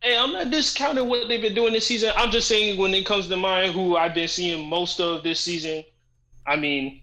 Hey, 0.00 0.18
I'm 0.18 0.32
not 0.32 0.50
discounting 0.50 1.08
what 1.08 1.28
they've 1.28 1.40
been 1.40 1.54
doing 1.54 1.72
this 1.72 1.86
season. 1.86 2.12
I'm 2.16 2.32
just 2.32 2.48
saying 2.48 2.78
when 2.78 2.92
it 2.92 3.06
comes 3.06 3.28
to 3.28 3.36
mine, 3.36 3.72
who 3.72 3.96
I've 3.96 4.14
been 4.14 4.26
seeing 4.26 4.68
most 4.68 5.00
of 5.00 5.22
this 5.22 5.38
season, 5.38 5.84
I 6.44 6.56
mean, 6.56 7.02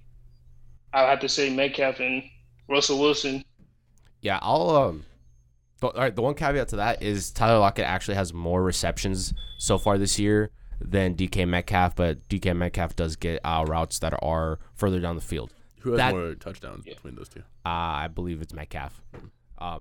I 0.94 1.04
have 1.04 1.22
to 1.22 1.30
say 1.30 1.50
Metcalf 1.50 2.02
and 2.02 2.24
Russell 2.68 3.00
Wilson. 3.00 3.44
Yeah, 4.22 4.40
I'll 4.42 4.70
um. 4.70 5.06
But, 5.80 5.96
all 5.96 6.02
right, 6.02 6.14
the 6.14 6.22
one 6.22 6.34
caveat 6.34 6.68
to 6.70 6.76
that 6.76 7.02
is 7.02 7.32
Tyler 7.32 7.60
Lockett 7.60 7.86
actually 7.86 8.16
has 8.16 8.34
more 8.34 8.62
receptions 8.62 9.34
so 9.58 9.78
far 9.78 9.98
this 9.98 10.20
year 10.20 10.52
than 10.82 11.16
DK 11.16 11.48
Metcalf, 11.48 11.96
but 11.96 12.28
DK 12.30 12.56
Metcalf 12.56 12.96
does 12.96 13.16
get 13.16 13.40
uh, 13.44 13.66
routes 13.68 14.00
that 14.00 14.14
are 14.22 14.60
further 14.76 15.00
down 15.00 15.16
the 15.16 15.22
field. 15.22 15.54
Who 15.82 15.92
has 15.92 15.98
That- 15.98 16.14
more 16.14 16.36
touchdowns 16.36 16.86
between 16.86 17.16
those 17.16 17.30
two? 17.30 17.42
Uh, 17.66 17.70
I 18.04 18.08
believe 18.08 18.42
it's 18.42 18.54
Metcalf. 18.54 19.02
Uh, 19.58 19.80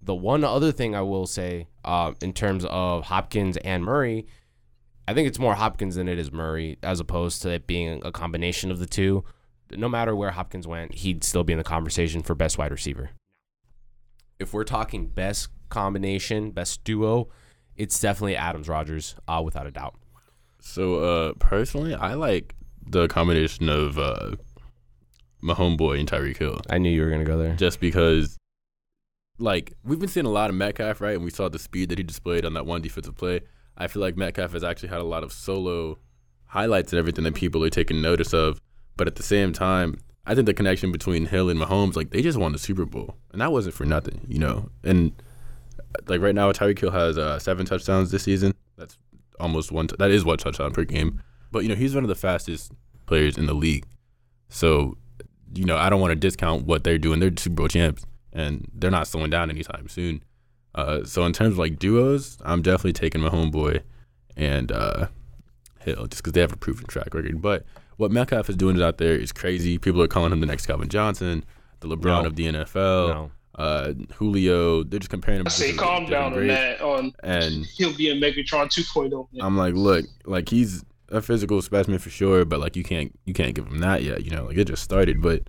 the 0.00 0.14
one 0.14 0.44
other 0.44 0.70
thing 0.72 0.94
I 0.94 1.02
will 1.02 1.26
say, 1.26 1.68
uh, 1.84 2.12
in 2.22 2.32
terms 2.32 2.64
of 2.68 3.04
Hopkins 3.06 3.56
and 3.58 3.84
Murray, 3.84 4.26
I 5.08 5.14
think 5.14 5.26
it's 5.26 5.38
more 5.38 5.54
Hopkins 5.54 5.94
than 5.96 6.08
it 6.08 6.18
is 6.18 6.30
Murray, 6.30 6.78
as 6.82 7.00
opposed 7.00 7.42
to 7.42 7.50
it 7.50 7.66
being 7.66 8.00
a 8.04 8.12
combination 8.12 8.70
of 8.70 8.78
the 8.78 8.86
two. 8.86 9.24
No 9.72 9.88
matter 9.88 10.14
where 10.14 10.30
Hopkins 10.30 10.66
went, 10.66 10.94
he'd 10.94 11.24
still 11.24 11.44
be 11.44 11.52
in 11.52 11.58
the 11.58 11.64
conversation 11.64 12.22
for 12.22 12.34
best 12.34 12.58
wide 12.58 12.70
receiver. 12.70 13.10
If 14.38 14.52
we're 14.52 14.64
talking 14.64 15.08
best 15.08 15.48
combination, 15.68 16.52
best 16.52 16.84
duo, 16.84 17.28
it's 17.76 18.00
definitely 18.00 18.36
Adams 18.36 18.68
Rodgers, 18.68 19.16
uh, 19.26 19.42
without 19.44 19.66
a 19.66 19.70
doubt. 19.70 19.96
So 20.60 20.96
uh, 20.96 21.32
personally, 21.38 21.94
I 21.94 22.14
like 22.14 22.54
the 22.86 23.08
combination 23.08 23.68
of 23.68 23.98
uh, 23.98 24.32
my 25.40 25.54
homeboy 25.54 26.00
and 26.00 26.10
Tyreek 26.10 26.36
Hill, 26.36 26.60
I 26.68 26.78
knew 26.78 26.90
you 26.90 27.02
were 27.02 27.10
gonna 27.10 27.24
go 27.24 27.38
there. 27.38 27.54
just 27.54 27.80
because, 27.80 28.36
like, 29.38 29.72
we've 29.84 29.98
been 29.98 30.08
seeing 30.08 30.26
a 30.26 30.30
lot 30.30 30.50
of 30.50 30.56
Metcalf, 30.56 31.00
right? 31.00 31.14
And 31.14 31.24
we 31.24 31.30
saw 31.30 31.48
the 31.48 31.58
speed 31.58 31.90
that 31.90 31.98
he 31.98 32.04
displayed 32.04 32.44
on 32.44 32.54
that 32.54 32.66
one 32.66 32.82
defensive 32.82 33.16
play. 33.16 33.40
I 33.76 33.86
feel 33.86 34.02
like 34.02 34.16
Metcalf 34.16 34.52
has 34.52 34.64
actually 34.64 34.88
had 34.88 35.00
a 35.00 35.04
lot 35.04 35.22
of 35.22 35.32
solo 35.32 35.98
highlights 36.46 36.92
and 36.92 36.98
everything 36.98 37.24
that 37.24 37.34
people 37.34 37.62
are 37.64 37.70
taking 37.70 38.02
notice 38.02 38.32
of. 38.32 38.60
But 38.96 39.06
at 39.06 39.14
the 39.14 39.22
same 39.22 39.52
time, 39.52 40.00
I 40.26 40.34
think 40.34 40.46
the 40.46 40.54
connection 40.54 40.90
between 40.90 41.26
Hill 41.26 41.48
and 41.48 41.60
Mahomes, 41.60 41.94
like, 41.94 42.10
they 42.10 42.20
just 42.20 42.38
won 42.38 42.52
the 42.52 42.58
Super 42.58 42.84
Bowl, 42.84 43.14
and 43.32 43.40
that 43.40 43.52
wasn't 43.52 43.74
for 43.74 43.84
nothing, 43.84 44.26
you 44.28 44.38
know. 44.38 44.70
And 44.82 45.12
like 46.08 46.20
right 46.20 46.34
now, 46.34 46.50
Tyreek 46.52 46.80
Hill 46.80 46.90
has 46.90 47.16
uh, 47.16 47.38
seven 47.38 47.64
touchdowns 47.64 48.10
this 48.10 48.24
season. 48.24 48.54
That's 48.76 48.98
almost 49.40 49.72
one. 49.72 49.88
T- 49.88 49.96
that 49.98 50.10
is 50.10 50.24
one 50.24 50.38
touchdown 50.38 50.72
per 50.72 50.84
game. 50.84 51.22
But 51.50 51.62
you 51.62 51.68
know, 51.68 51.74
he's 51.74 51.94
one 51.94 52.04
of 52.04 52.08
the 52.08 52.14
fastest 52.14 52.72
players 53.06 53.38
in 53.38 53.46
the 53.46 53.54
league. 53.54 53.84
So, 54.50 54.96
you 55.54 55.64
know, 55.64 55.76
I 55.76 55.88
don't 55.90 56.00
want 56.00 56.10
to 56.12 56.16
discount 56.16 56.64
what 56.66 56.84
they're 56.84 56.98
doing. 56.98 57.20
They're 57.20 57.30
Super 57.36 57.54
Bowl 57.56 57.68
champs, 57.68 58.04
and 58.32 58.68
they're 58.74 58.90
not 58.90 59.06
slowing 59.06 59.30
down 59.30 59.50
anytime 59.50 59.88
soon. 59.88 60.22
Uh, 60.74 61.04
so 61.04 61.24
in 61.24 61.32
terms 61.32 61.52
of 61.52 61.58
like 61.58 61.78
duos, 61.78 62.38
I'm 62.44 62.62
definitely 62.62 62.92
taking 62.92 63.20
my 63.22 63.28
homeboy 63.30 63.82
and 64.36 64.70
uh, 64.70 65.06
Hill 65.80 66.06
just 66.06 66.22
because 66.22 66.32
they 66.34 66.40
have 66.40 66.52
a 66.52 66.56
proven 66.56 66.86
track 66.86 67.14
record. 67.14 67.40
But 67.42 67.64
what 67.96 68.10
Metcalf 68.12 68.48
is 68.48 68.56
doing 68.56 68.80
out 68.80 68.98
there 68.98 69.14
is 69.16 69.32
crazy. 69.32 69.78
People 69.78 70.00
are 70.02 70.06
calling 70.08 70.30
him 70.32 70.40
the 70.40 70.46
next 70.46 70.66
Calvin 70.66 70.88
Johnson, 70.88 71.44
the 71.80 71.88
LeBron 71.88 72.22
No. 72.22 72.26
of 72.26 72.36
the 72.36 72.46
NFL. 72.46 73.08
No. 73.08 73.30
Uh, 73.58 73.92
Julio, 74.14 74.84
they're 74.84 75.00
just 75.00 75.10
comparing 75.10 75.40
him. 75.40 75.46
I 75.48 75.50
say 75.50 75.72
calm 75.72 76.06
down 76.06 76.32
on 76.32 76.46
that. 76.46 76.80
On 76.80 77.12
And 77.24 77.66
he'll 77.66 77.92
be 77.94 78.08
a 78.08 78.14
Megatron 78.14 78.68
2.0. 78.68 79.10
man. 79.32 79.44
I'm 79.44 79.56
like, 79.56 79.74
look, 79.74 80.06
like 80.24 80.48
he's 80.48 80.84
a 81.08 81.20
physical 81.20 81.60
specimen 81.60 81.98
for 81.98 82.08
sure, 82.08 82.44
but 82.44 82.60
like 82.60 82.76
you 82.76 82.84
can't 82.84 83.18
you 83.24 83.34
can't 83.34 83.54
give 83.54 83.66
him 83.66 83.80
that 83.80 84.04
yet. 84.04 84.24
You 84.24 84.30
know, 84.30 84.44
like 84.44 84.56
it 84.56 84.68
just 84.68 84.84
started. 84.84 85.20
But 85.20 85.42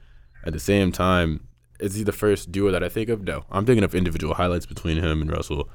at 0.44 0.54
the 0.54 0.60
same 0.60 0.92
time, 0.92 1.48
is 1.80 1.94
he 1.94 2.04
the 2.04 2.12
first 2.12 2.52
duo 2.52 2.72
that 2.72 2.84
I 2.84 2.90
think 2.90 3.10
of? 3.10 3.24
No, 3.24 3.46
I'm 3.52 3.66
thinking 3.66 3.84
of 3.84 3.94
individual 3.94 4.34
highlights 4.34 4.66
between 4.66 4.98
him 4.98 5.22
and 5.22 5.32
Russell. 5.32 5.70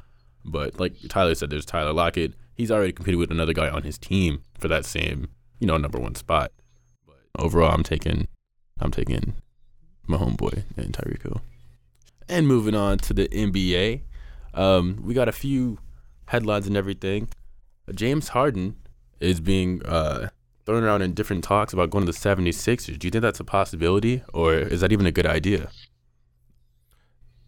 But 0.44 0.80
like 0.80 0.96
Tyler 1.08 1.36
said, 1.36 1.50
there's 1.50 1.64
Tyler 1.64 1.92
Lockett. 1.92 2.34
He's 2.56 2.70
already 2.70 2.92
competed 2.92 3.18
with 3.20 3.30
another 3.30 3.52
guy 3.52 3.68
on 3.68 3.84
his 3.84 3.96
team 3.96 4.42
for 4.58 4.68
that 4.68 4.84
same 4.84 5.28
you 5.60 5.66
know 5.66 5.76
number 5.76 5.98
one 5.98 6.14
spot. 6.14 6.52
But 7.06 7.16
overall, 7.38 7.72
I'm 7.72 7.82
taking 7.82 8.28
I'm 8.80 8.90
taking 8.90 9.34
my 10.06 10.16
homeboy 10.16 10.64
and 10.76 10.92
Tyreek 10.92 11.22
Hill. 11.22 11.40
And 12.28 12.46
moving 12.48 12.74
on 12.74 12.98
to 12.98 13.14
the 13.14 13.28
NBA, 13.28 14.02
um, 14.54 15.00
we 15.02 15.12
got 15.14 15.28
a 15.28 15.32
few 15.32 15.78
headlines 16.26 16.66
and 16.66 16.76
everything. 16.76 17.28
James 17.94 18.28
Harden 18.28 18.76
is 19.20 19.40
being 19.40 19.84
uh, 19.84 20.28
thrown 20.64 20.82
around 20.84 21.02
in 21.02 21.12
different 21.12 21.44
talks 21.44 21.72
about 21.72 21.90
going 21.90 22.06
to 22.06 22.12
the 22.12 22.18
76ers. 22.18 22.98
Do 22.98 23.06
you 23.06 23.10
think 23.10 23.22
that's 23.22 23.40
a 23.40 23.44
possibility, 23.44 24.22
or 24.32 24.54
is 24.54 24.80
that 24.80 24.90
even 24.92 25.04
a 25.06 25.12
good 25.12 25.26
idea? 25.26 25.70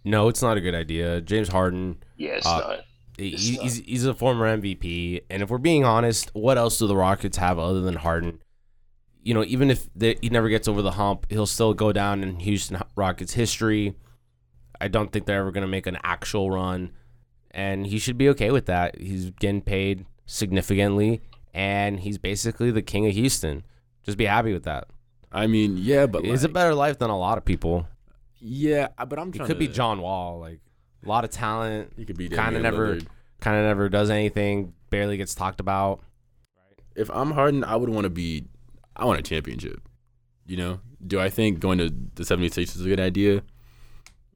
No, 0.04 0.28
it's 0.28 0.42
not 0.42 0.56
a 0.56 0.60
good 0.60 0.74
idea. 0.74 1.20
James 1.20 1.48
Harden, 1.48 1.96
yeah, 2.16 2.32
it's 2.32 2.46
Uh, 2.46 2.58
not. 2.60 2.80
It's 3.18 3.42
he's, 3.42 3.56
not. 3.56 3.62
he's, 3.62 3.76
he's 3.78 4.06
a 4.06 4.14
former 4.14 4.46
MVP. 4.56 5.22
And 5.30 5.42
if 5.42 5.48
we're 5.50 5.58
being 5.58 5.84
honest, 5.84 6.30
what 6.34 6.58
else 6.58 6.78
do 6.78 6.86
the 6.86 6.96
Rockets 6.96 7.38
have 7.38 7.58
other 7.58 7.80
than 7.80 7.94
Harden? 7.96 8.40
You 9.22 9.34
know, 9.34 9.42
even 9.44 9.70
if 9.70 9.88
they, 9.96 10.16
he 10.20 10.28
never 10.28 10.48
gets 10.48 10.68
over 10.68 10.82
the 10.82 10.92
hump, 10.92 11.26
he'll 11.30 11.46
still 11.46 11.74
go 11.74 11.92
down 11.92 12.22
in 12.22 12.38
Houston 12.40 12.80
Rockets 12.94 13.32
history. 13.32 13.96
I 14.80 14.88
don't 14.88 15.12
think 15.12 15.26
they're 15.26 15.40
ever 15.40 15.52
going 15.52 15.62
to 15.62 15.68
make 15.68 15.86
an 15.86 15.98
actual 16.02 16.50
run. 16.50 16.92
And 17.50 17.86
he 17.86 17.98
should 17.98 18.18
be 18.18 18.28
okay 18.30 18.50
with 18.50 18.66
that. 18.66 18.98
He's 19.00 19.30
getting 19.30 19.62
paid 19.62 20.04
significantly, 20.26 21.22
and 21.54 22.00
he's 22.00 22.18
basically 22.18 22.70
the 22.70 22.82
king 22.82 23.06
of 23.06 23.12
Houston. 23.14 23.64
Just 24.02 24.18
be 24.18 24.26
happy 24.26 24.52
with 24.52 24.64
that. 24.64 24.88
I 25.32 25.46
mean, 25.46 25.76
yeah, 25.78 26.06
but 26.06 26.24
It's 26.24 26.42
like, 26.42 26.50
a 26.50 26.52
better 26.52 26.74
life 26.74 26.98
than 26.98 27.10
a 27.10 27.18
lot 27.18 27.38
of 27.38 27.44
people. 27.44 27.88
yeah, 28.38 28.88
uh, 28.98 29.06
but 29.06 29.18
I'm 29.18 29.32
He 29.32 29.38
could 29.38 29.58
be 29.58 29.66
to- 29.68 29.72
John 29.72 30.00
Wall, 30.00 30.38
like 30.38 30.60
a 31.04 31.08
lot 31.08 31.24
of 31.24 31.30
talent, 31.30 31.92
He 31.96 32.04
could 32.04 32.16
be 32.18 32.28
kind 32.28 32.56
of 32.56 32.62
never, 32.62 32.98
kind 33.40 33.56
of 33.58 33.64
never 33.64 33.88
does 33.88 34.10
anything. 34.10 34.74
Barely 34.90 35.16
gets 35.16 35.34
talked 35.34 35.60
about. 35.60 36.02
If 36.94 37.10
I'm 37.10 37.32
Harden, 37.32 37.64
I 37.64 37.76
would 37.76 37.88
want 37.90 38.04
to 38.04 38.10
be. 38.10 38.44
I 38.94 39.04
want 39.04 39.18
a 39.18 39.22
championship. 39.22 39.80
You 40.46 40.56
know, 40.56 40.80
do 41.06 41.20
I 41.20 41.28
think 41.28 41.58
going 41.60 41.78
to 41.78 41.90
the 42.14 42.22
76ers 42.22 42.76
is 42.76 42.86
a 42.86 42.88
good 42.88 43.00
idea? 43.00 43.42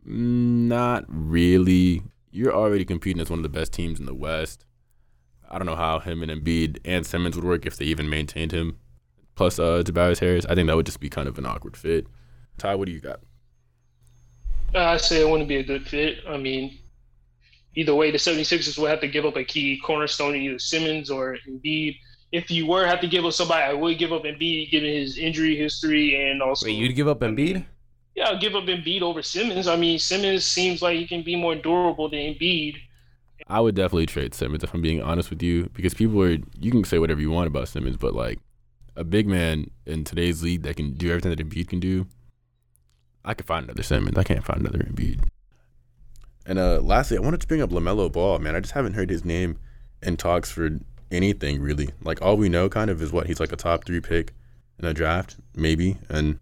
Mm, 0.07 0.69
Not 0.69 1.05
really. 1.09 2.03
You're 2.31 2.55
already 2.55 2.85
competing 2.85 3.21
as 3.21 3.29
one 3.31 3.41
of 3.41 3.43
the 3.43 3.49
best 3.49 3.73
teams 3.73 3.99
in 3.99 4.07
the 4.07 4.15
West. 4.15 4.65
I 5.49 5.59
don't 5.59 5.67
know 5.67 5.77
how 5.77 5.99
him 5.99 6.23
and 6.23 6.31
Embiid 6.31 6.79
and 6.85 7.05
Simmons 7.05 7.35
would 7.35 7.45
work 7.45 7.67
if 7.67 7.77
they 7.77 7.87
even 7.87 8.09
maintained 8.09 8.53
him. 8.53 8.79
Plus, 9.35 9.59
uh, 9.59 9.83
Tobias 9.83 10.21
Harris. 10.21 10.47
I 10.47 10.55
think 10.55 10.69
that 10.69 10.77
would 10.77 10.87
just 10.87 11.01
be 11.01 11.09
kind 11.09 11.27
of 11.27 11.39
an 11.39 11.47
awkward 11.47 11.77
fit. 11.77 12.07
Ty, 12.59 12.77
what 12.77 12.87
do 12.87 12.93
you 12.93 13.01
got? 13.01 13.21
I 14.75 14.97
say 14.99 15.23
it 15.23 15.29
wouldn't 15.29 15.49
be 15.49 15.57
a 15.57 15.65
good 15.65 15.89
fit. 15.89 16.19
I 16.29 16.37
mean, 16.37 16.79
either 17.75 17.95
way, 17.95 18.13
the 18.13 18.19
76ers 18.19 18.79
would 18.79 18.91
have 18.91 19.01
to 19.01 19.09
give 19.09 19.25
up 19.25 19.37
a 19.37 19.43
key 19.45 19.81
cornerstone, 19.85 20.37
either 20.37 20.59
Simmons 20.61 21.11
or 21.11 21.37
Embiid. 21.49 21.97
If 22.31 22.49
you 22.51 22.67
were 22.67 22.87
have 22.87 23.01
to 23.01 23.09
give 23.09 23.25
up 23.25 23.33
somebody, 23.33 23.65
I 23.65 23.73
would 23.73 23.99
give 23.99 24.13
up 24.13 24.23
Embiid, 24.23 24.71
given 24.71 24.89
his 24.89 25.19
injury 25.19 25.57
history 25.57 26.31
and 26.31 26.41
also. 26.41 26.67
Wait, 26.67 26.77
you'd 26.77 26.95
give 26.95 27.09
up 27.09 27.21
Embiid? 27.21 27.65
Yeah, 28.21 28.29
I'll 28.29 28.39
give 28.39 28.55
up 28.55 28.65
Embiid 28.65 29.01
over 29.01 29.23
Simmons. 29.23 29.67
I 29.67 29.77
mean, 29.77 29.99
Simmons 29.99 30.45
seems 30.45 30.83
like 30.83 30.99
he 30.99 31.07
can 31.07 31.23
be 31.23 31.37
more 31.37 31.55
durable 31.55 32.11
than 32.11 32.19
Embiid. 32.19 32.77
I 33.47 33.61
would 33.61 33.75
definitely 33.75 34.05
trade 34.05 34.35
Simmons 34.35 34.63
if 34.63 34.75
I'm 34.75 34.83
being 34.83 35.01
honest 35.01 35.31
with 35.31 35.43
you, 35.43 35.71
because 35.73 35.95
people 35.95 36.23
are. 36.23 36.37
You 36.59 36.71
can 36.71 36.85
say 36.85 36.99
whatever 36.99 37.23
you 37.23 37.31
want 37.31 37.47
about 37.47 37.69
Simmons, 37.69 37.97
but 37.97 38.15
like 38.15 38.39
a 38.95 39.05
big 39.05 39.27
man 39.27 39.71
in 39.87 40.05
today's 40.05 40.43
league 40.43 40.65
that 40.65 40.77
can 40.77 40.93
do 40.93 41.09
everything 41.09 41.31
that 41.31 41.39
Embiid 41.39 41.69
can 41.69 41.81
do, 41.81 42.09
I 43.25 43.33
could 43.33 43.47
find 43.47 43.65
another 43.65 43.83
Simmons. 43.83 44.19
I 44.19 44.23
can't 44.23 44.45
find 44.45 44.61
another 44.61 44.81
Embiid. 44.81 45.25
And 46.45 46.59
uh, 46.59 46.81
lastly, 46.83 47.17
I 47.17 47.21
wanted 47.21 47.41
to 47.41 47.47
bring 47.47 47.63
up 47.63 47.71
LaMelo 47.71 48.13
Ball. 48.13 48.39
Man, 48.39 48.55
I 48.55 48.61
just 48.61 48.75
haven't 48.75 48.93
heard 48.93 49.09
his 49.09 49.25
name 49.25 49.57
in 50.03 50.19
talks 50.19 50.51
for 50.51 50.79
anything 51.11 51.63
really. 51.63 51.89
Like 52.03 52.21
all 52.21 52.37
we 52.37 52.51
know, 52.51 52.69
kind 52.69 52.91
of, 52.91 53.01
is 53.01 53.13
what 53.13 53.29
he's 53.29 53.41
like 53.41 53.53
a 53.53 53.57
top 53.57 53.87
three 53.87 54.03
pick 54.03 54.35
in 54.79 54.85
a 54.85 54.93
draft, 54.93 55.39
maybe, 55.55 55.97
and 56.11 56.39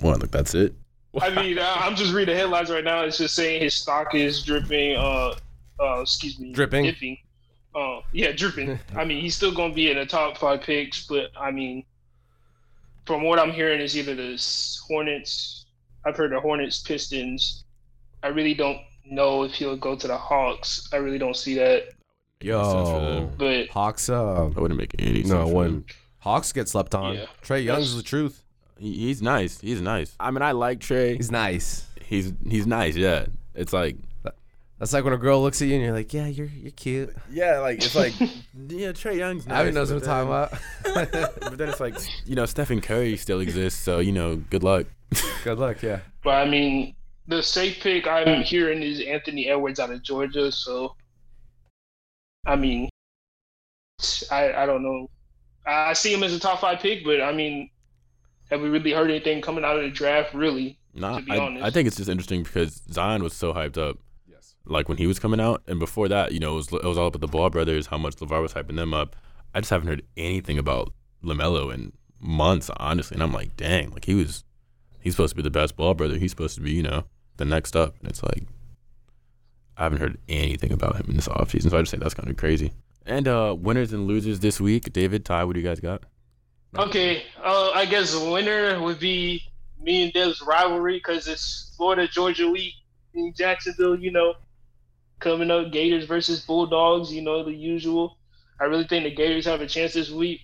what? 0.00 0.20
Like 0.20 0.30
that's 0.30 0.54
it. 0.54 0.74
I 1.20 1.30
mean, 1.30 1.58
I- 1.58 1.86
I'm 1.86 1.96
just 1.96 2.12
reading 2.12 2.36
headlines 2.36 2.70
right 2.70 2.84
now. 2.84 3.02
It's 3.02 3.18
just 3.18 3.34
saying 3.34 3.62
his 3.62 3.74
stock 3.74 4.14
is 4.14 4.42
dripping. 4.42 4.96
Uh, 4.96 5.34
uh, 5.80 6.00
excuse 6.02 6.38
me, 6.38 6.52
Dripping? 6.52 6.84
Dipping. 6.84 7.18
Uh, 7.74 8.00
yeah, 8.12 8.32
dripping. 8.32 8.78
I 8.96 9.04
mean, 9.04 9.20
he's 9.20 9.34
still 9.36 9.52
going 9.54 9.70
to 9.70 9.74
be 9.74 9.90
in 9.90 9.96
the 9.96 10.06
top 10.06 10.36
five 10.38 10.62
picks, 10.62 11.06
but 11.06 11.30
I 11.38 11.50
mean, 11.50 11.84
from 13.06 13.22
what 13.22 13.38
I'm 13.38 13.50
hearing, 13.52 13.80
is 13.80 13.96
either 13.96 14.14
the 14.14 14.36
Hornets. 14.88 15.66
I've 16.04 16.16
heard 16.16 16.32
the 16.32 16.40
Hornets, 16.40 16.80
Pistons. 16.80 17.64
I 18.22 18.28
really 18.28 18.54
don't 18.54 18.78
know 19.06 19.44
if 19.44 19.52
he'll 19.54 19.76
go 19.76 19.94
to 19.96 20.06
the 20.06 20.16
Hawks. 20.16 20.88
I 20.92 20.96
really 20.96 21.18
don't 21.18 21.36
see 21.36 21.54
that. 21.54 21.84
sense 21.84 21.94
Yo. 22.40 23.30
But 23.38 23.68
Hawks. 23.68 24.08
Uh, 24.08 24.46
I 24.56 24.60
wouldn't 24.60 24.78
make 24.78 24.94
any 24.98 25.22
sense. 25.22 25.28
no, 25.28 25.46
for 25.48 25.54
when 25.54 25.66
them. 25.72 25.86
Hawks 26.18 26.52
get 26.52 26.68
slept 26.68 26.94
on, 26.94 27.14
Yeah. 27.14 27.26
Trae 27.42 27.64
Young's 27.64 27.92
Yes. 27.92 27.96
the 27.96 28.02
truth. 28.02 28.42
He, 28.78 28.92
he's 28.94 29.20
nice. 29.22 29.60
He's 29.60 29.80
nice. 29.80 30.14
I 30.20 30.30
mean, 30.30 30.42
I 30.42 30.52
like 30.52 30.80
Trae. 30.80 31.16
He's 31.16 31.30
nice. 31.30 31.86
He's 32.04 32.32
he's 32.48 32.66
nice. 32.66 32.96
Yeah. 32.96 33.26
It's 33.54 33.72
like 33.72 33.96
That's 34.78 34.92
like 34.92 35.02
when 35.04 35.12
a 35.12 35.18
girl 35.18 35.42
looks 35.42 35.60
at 35.60 35.68
you 35.68 35.74
and 35.74 35.82
you're 35.82 35.92
like, 35.92 36.14
yeah, 36.14 36.26
you're 36.26 36.46
you're 36.46 36.70
cute. 36.70 37.14
yeah, 37.30 37.58
like 37.58 37.78
it's 37.78 37.96
like 37.96 38.18
yeah, 38.20 38.92
Trae 38.92 39.16
Young's 39.16 39.46
nice. 39.46 39.60
Abby 39.60 39.72
knows 39.72 39.92
what 39.92 40.04
but 40.04 40.08
I'm 40.10 40.26
talking 40.26 41.10
about. 41.10 41.32
but 41.40 41.58
then 41.58 41.68
it's 41.68 41.80
like 41.80 41.96
you 42.24 42.36
know 42.36 42.46
Stephen 42.46 42.80
Curry 42.80 43.16
still 43.16 43.40
exists, 43.40 43.82
so 43.82 43.98
you 43.98 44.12
know 44.12 44.36
good 44.36 44.62
luck. 44.62 44.86
Good 45.42 45.58
luck, 45.58 45.80
yeah. 45.82 46.00
but 46.22 46.34
I 46.34 46.44
mean, 46.46 46.94
the 47.28 47.42
safe 47.42 47.80
pick 47.80 48.06
I'm 48.06 48.42
hearing 48.42 48.82
is 48.82 49.00
Anthony 49.00 49.48
Edwards 49.48 49.80
out 49.80 49.90
of 49.90 50.02
Georgia. 50.02 50.52
So, 50.52 50.94
I 52.46 52.56
mean, 52.56 52.90
I 54.30 54.52
I 54.52 54.66
don't 54.66 54.82
know. 54.82 55.08
I 55.66 55.94
see 55.94 56.12
him 56.12 56.22
as 56.22 56.34
a 56.34 56.38
top 56.38 56.60
five 56.60 56.80
pick, 56.80 57.04
but 57.04 57.22
I 57.22 57.32
mean, 57.32 57.70
have 58.50 58.60
we 58.60 58.68
really 58.68 58.92
heard 58.92 59.10
anything 59.10 59.40
coming 59.42 59.64
out 59.64 59.76
of 59.76 59.82
the 59.82 59.90
draft? 59.90 60.34
Really? 60.34 60.78
Nah, 60.94 61.18
to 61.18 61.24
be 61.24 61.32
I, 61.32 61.38
honest. 61.38 61.64
I 61.64 61.70
think 61.70 61.86
it's 61.86 61.96
just 61.96 62.08
interesting 62.08 62.42
because 62.42 62.82
Zion 62.92 63.22
was 63.22 63.32
so 63.34 63.52
hyped 63.54 63.78
up, 63.78 63.98
Yes. 64.26 64.54
like 64.66 64.88
when 64.88 64.98
he 64.98 65.06
was 65.06 65.18
coming 65.18 65.40
out, 65.40 65.62
and 65.66 65.78
before 65.78 66.08
that, 66.08 66.32
you 66.32 66.40
know, 66.40 66.52
it 66.52 66.56
was 66.56 66.72
it 66.72 66.84
was 66.84 66.98
all 66.98 67.06
about 67.08 67.20
the 67.20 67.26
Ball 67.28 67.50
brothers, 67.50 67.86
how 67.86 67.98
much 67.98 68.16
LaVar 68.16 68.42
was 68.42 68.54
hyping 68.54 68.76
them 68.76 68.92
up. 68.94 69.14
I 69.54 69.60
just 69.60 69.70
haven't 69.70 69.88
heard 69.88 70.02
anything 70.16 70.58
about 70.58 70.92
LaMelo 71.24 71.72
in 71.72 71.92
months, 72.20 72.70
honestly, 72.76 73.14
and 73.14 73.22
I'm 73.22 73.32
like, 73.32 73.56
dang, 73.56 73.90
like 73.90 74.04
he 74.06 74.14
was, 74.14 74.44
he's 75.00 75.14
supposed 75.14 75.30
to 75.32 75.36
be 75.36 75.42
the 75.42 75.50
best 75.50 75.76
Ball 75.76 75.94
brother. 75.94 76.16
He's 76.18 76.30
supposed 76.32 76.54
to 76.56 76.60
be, 76.60 76.72
you 76.72 76.82
know, 76.82 77.04
the 77.36 77.44
next 77.44 77.76
up, 77.76 77.94
and 78.00 78.08
it's 78.10 78.22
like, 78.22 78.44
I 79.76 79.84
haven't 79.84 79.98
heard 80.00 80.18
anything 80.28 80.72
about 80.72 80.96
him 80.96 81.06
in 81.08 81.16
this 81.16 81.28
offseason, 81.28 81.70
so 81.70 81.78
I 81.78 81.82
just 81.82 81.90
think 81.92 82.02
that's 82.02 82.14
kind 82.14 82.28
of 82.28 82.36
crazy. 82.36 82.72
And 83.06 83.26
uh 83.28 83.54
winners 83.58 83.92
and 83.92 84.06
losers 84.06 84.40
this 84.40 84.60
week, 84.60 84.92
David, 84.92 85.24
Ty, 85.24 85.44
what 85.44 85.54
do 85.54 85.60
you 85.60 85.66
guys 85.66 85.80
got? 85.80 86.02
Okay, 86.76 87.22
uh, 87.42 87.70
I 87.70 87.86
guess 87.86 88.12
the 88.12 88.30
winner 88.30 88.80
would 88.82 89.00
be 89.00 89.42
me 89.80 90.04
and 90.04 90.12
Dev's 90.12 90.42
rivalry 90.42 90.98
because 90.98 91.26
it's 91.26 91.72
Florida 91.76 92.06
Georgia 92.06 92.50
week 92.50 92.74
in 93.14 93.32
Jacksonville. 93.34 93.98
You 93.98 94.12
know, 94.12 94.34
coming 95.18 95.50
up, 95.50 95.72
Gators 95.72 96.04
versus 96.04 96.44
Bulldogs. 96.44 97.12
You 97.12 97.22
know 97.22 97.42
the 97.42 97.54
usual. 97.54 98.18
I 98.60 98.64
really 98.64 98.86
think 98.86 99.04
the 99.04 99.14
Gators 99.14 99.46
have 99.46 99.62
a 99.62 99.66
chance 99.66 99.94
this 99.94 100.10
week. 100.10 100.42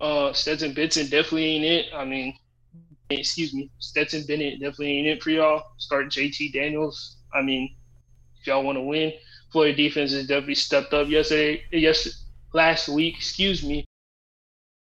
Uh, 0.00 0.32
Stetson 0.32 0.72
Benson 0.72 1.08
definitely 1.08 1.56
ain't 1.56 1.64
it. 1.64 1.86
I 1.94 2.04
mean, 2.04 2.34
excuse 3.10 3.52
me, 3.52 3.70
Stetson 3.80 4.24
Bennett 4.26 4.60
definitely 4.60 4.98
ain't 4.98 5.08
it 5.08 5.22
for 5.22 5.30
y'all. 5.30 5.64
Start 5.78 6.10
JT 6.10 6.52
Daniels. 6.52 7.16
I 7.34 7.42
mean, 7.42 7.74
if 8.40 8.46
y'all 8.46 8.62
want 8.62 8.76
to 8.76 8.82
win, 8.82 9.12
Florida 9.52 9.76
defense 9.76 10.12
has 10.12 10.28
definitely 10.28 10.54
stepped 10.54 10.94
up 10.94 11.08
yesterday. 11.08 11.64
Yes, 11.72 12.24
last 12.52 12.88
week. 12.88 13.16
Excuse 13.16 13.64
me. 13.64 13.84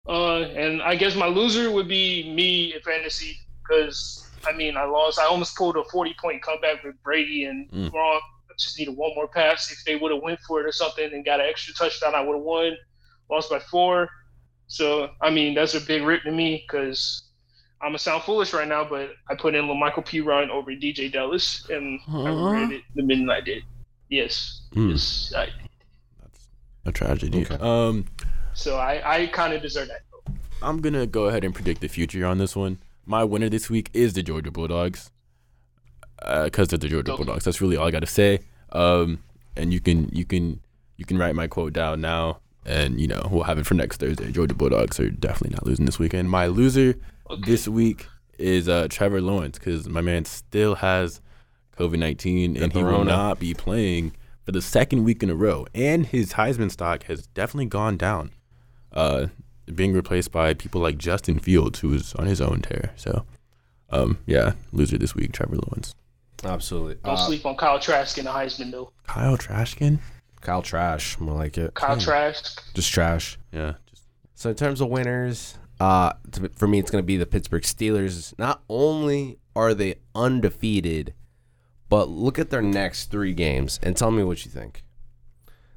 Uh, 0.09 0.41
and 0.57 0.81
I 0.83 0.97
guess 0.97 1.15
my 1.15 1.27
loser 1.27 1.71
would 1.71 1.87
be 1.89 2.33
me 2.33 2.75
in 2.75 2.81
fantasy 2.81 3.37
because 3.63 4.27
I 4.47 4.53
mean 4.57 4.77
I 4.77 4.85
lost. 4.85 5.19
I 5.19 5.25
almost 5.27 5.55
pulled 5.57 5.77
a 5.77 5.85
forty 5.85 6.15
point 6.21 6.43
comeback 6.43 6.83
with 6.83 6.95
Brady 7.03 7.45
and 7.45 7.71
Mm. 7.71 7.91
Gronk. 7.93 8.21
I 8.51 8.55
just 8.59 8.79
needed 8.79 8.97
one 8.97 9.15
more 9.15 9.29
pass. 9.29 9.71
If 9.71 9.85
they 9.85 9.97
would 9.97 10.11
have 10.13 10.23
went 10.23 10.41
for 10.47 10.61
it 10.61 10.67
or 10.67 10.73
something 10.73 11.13
and 11.13 11.25
got 11.25 11.41
an 11.41 11.47
extra 11.47 11.75
touchdown, 11.75 12.15
I 12.15 12.21
would 12.23 12.35
have 12.35 12.43
won. 12.43 12.77
Lost 13.31 13.51
by 13.51 13.59
four. 13.59 14.09
So 14.67 15.11
I 15.21 15.29
mean 15.31 15.55
that's 15.55 15.75
a 15.75 15.81
big 15.81 16.03
rip 16.03 16.23
to 16.23 16.33
me 16.33 16.65
because 16.67 17.25
I'm 17.83 17.89
gonna 17.91 17.99
sound 17.99 18.23
foolish 18.23 18.53
right 18.55 18.67
now, 18.67 18.85
but 18.89 19.11
I 19.29 19.35
put 19.35 19.55
in 19.55 19.65
Michael 19.79 20.03
P. 20.03 20.21
Ryan 20.21 20.51
over 20.51 20.71
DJ 20.73 21.13
Dallas, 21.13 21.67
and 21.71 22.01
I 22.09 22.11
Huh? 22.11 22.33
regret 22.33 22.73
it 22.73 22.83
the 22.95 23.03
minute 23.03 23.31
I 23.31 23.41
did. 23.43 23.63
Yes, 24.09 24.63
Hmm. 24.73 24.91
yes. 24.91 25.33
I, 25.37 25.49
That's 26.23 26.49
a 26.87 26.93
tragedy. 26.93 27.43
Okay. 27.43 27.57
Um, 27.61 28.07
so 28.59 28.77
I, 28.77 29.23
I 29.23 29.27
kind 29.29 29.53
of 29.55 29.63
deserve 29.63 29.89
that. 29.89 30.03
I'm 30.63 30.81
gonna 30.81 31.07
go 31.07 31.27
ahead 31.29 31.45
and 31.45 31.55
predict 31.55 31.81
the 31.81 31.89
future 31.89 32.27
on 32.27 32.39
this 32.39 32.57
one. 32.57 32.79
My 33.07 33.25
winner 33.25 33.49
this 33.49 33.71
week 33.71 33.91
is 33.95 34.13
the 34.15 34.23
Georgia 34.23 34.51
Bulldogs, 34.51 35.11
because 36.45 36.69
they're 36.69 36.79
the 36.79 36.89
Georgia 36.89 37.13
Okay. 37.13 37.23
Bulldogs. 37.25 37.45
That's 37.45 37.61
really 37.61 37.77
all 37.77 37.87
I 37.87 37.91
got 37.91 38.01
to 38.01 38.07
say. 38.07 38.41
Um, 38.73 39.21
and 39.57 39.73
you 39.73 39.81
can 39.81 40.09
you 40.11 40.25
can 40.25 40.61
you 40.97 41.05
can 41.05 41.17
write 41.19 41.35
my 41.35 41.47
quote 41.47 41.73
down 41.73 42.01
now, 42.01 42.41
and 42.67 43.01
you 43.01 43.07
know 43.07 43.27
we'll 43.31 43.45
have 43.45 43.59
it 43.59 43.67
for 43.67 43.75
next 43.75 43.99
Thursday. 44.01 44.31
Georgia 44.33 44.55
Bulldogs 44.55 44.99
are 45.01 45.11
definitely 45.11 45.55
not 45.55 45.65
losing 45.67 45.87
this 45.87 45.99
weekend. 45.99 46.29
My 46.31 46.47
loser 46.47 46.95
Okay. 47.31 47.43
this 47.45 47.69
week 47.69 48.07
is 48.39 48.69
uh, 48.69 48.89
Trevor 48.91 49.21
Lawrence, 49.21 49.59
because 49.59 49.89
my 49.89 50.01
man 50.01 50.25
still 50.25 50.75
has 50.77 51.21
COVID 51.79 51.99
nineteen, 51.99 52.57
and 52.63 52.73
he 52.73 52.83
will 52.83 53.05
not 53.05 53.39
be 53.39 53.55
playing 53.55 54.13
for 54.45 54.53
the 54.53 54.63
second 54.63 55.05
week 55.05 55.23
in 55.23 55.31
a 55.31 55.35
row. 55.35 55.67
And 55.75 56.07
his 56.07 56.33
Heisman 56.35 56.71
stock 56.71 57.05
has 57.05 57.27
definitely 57.29 57.67
gone 57.67 57.97
down 57.97 58.33
uh, 58.99 59.27
being 59.75 59.93
replaced 59.93 60.33
by 60.33 60.55
people 60.55 60.81
like 60.81 60.99
Justin 60.99 61.39
Fields, 61.39 61.81
who 61.81 61.93
is 61.95 62.15
on 62.15 62.27
his 62.27 62.41
own 62.41 62.61
tear. 62.63 62.93
So, 62.97 63.25
um, 63.91 64.19
yeah, 64.27 64.53
loser 64.73 64.99
this 64.99 65.15
week, 65.15 65.33
Trevor 65.33 65.57
Lawrence. 65.57 65.95
Absolutely. 66.45 66.95
Don't 67.05 67.15
Uh, 67.15 67.27
sleep 67.27 67.45
on 67.47 67.57
Kyle 67.57 67.79
Trask 67.81 68.17
in 68.19 68.25
the 68.25 68.31
Heisman 68.31 68.71
though. 68.71 68.93
Kyle 69.07 69.37
Trashkin. 69.37 69.99
Kyle 70.41 70.63
Trash, 70.63 71.19
more 71.19 71.35
like 71.35 71.59
it. 71.59 71.75
Kyle 71.75 71.99
Trask. 71.99 72.63
Just 72.75 72.93
trash. 72.93 73.39
Yeah, 73.53 73.75
just 73.91 74.05
So 74.35 74.51
in 74.51 74.57
terms 74.57 74.81
of 74.81 74.89
winners, 74.89 75.59
uh, 75.81 76.13
to, 76.33 76.49
for 76.55 76.69
me, 76.69 76.79
it's 76.79 76.91
going 76.93 77.03
to 77.03 77.07
be 77.07 77.17
the 77.17 77.27
Pittsburgh 77.27 77.63
Steelers. 77.65 78.39
Not 78.39 78.63
only 78.69 79.39
are 79.57 79.75
they 79.75 79.97
undefeated, 80.15 81.13
but 81.89 82.09
look 82.09 82.39
at 82.39 82.51
their 82.51 82.63
next 82.63 83.11
three 83.11 83.33
games 83.35 83.81
and 83.83 83.97
tell 83.97 84.11
me 84.13 84.23
what 84.23 84.45
you 84.45 84.51
think. 84.51 84.85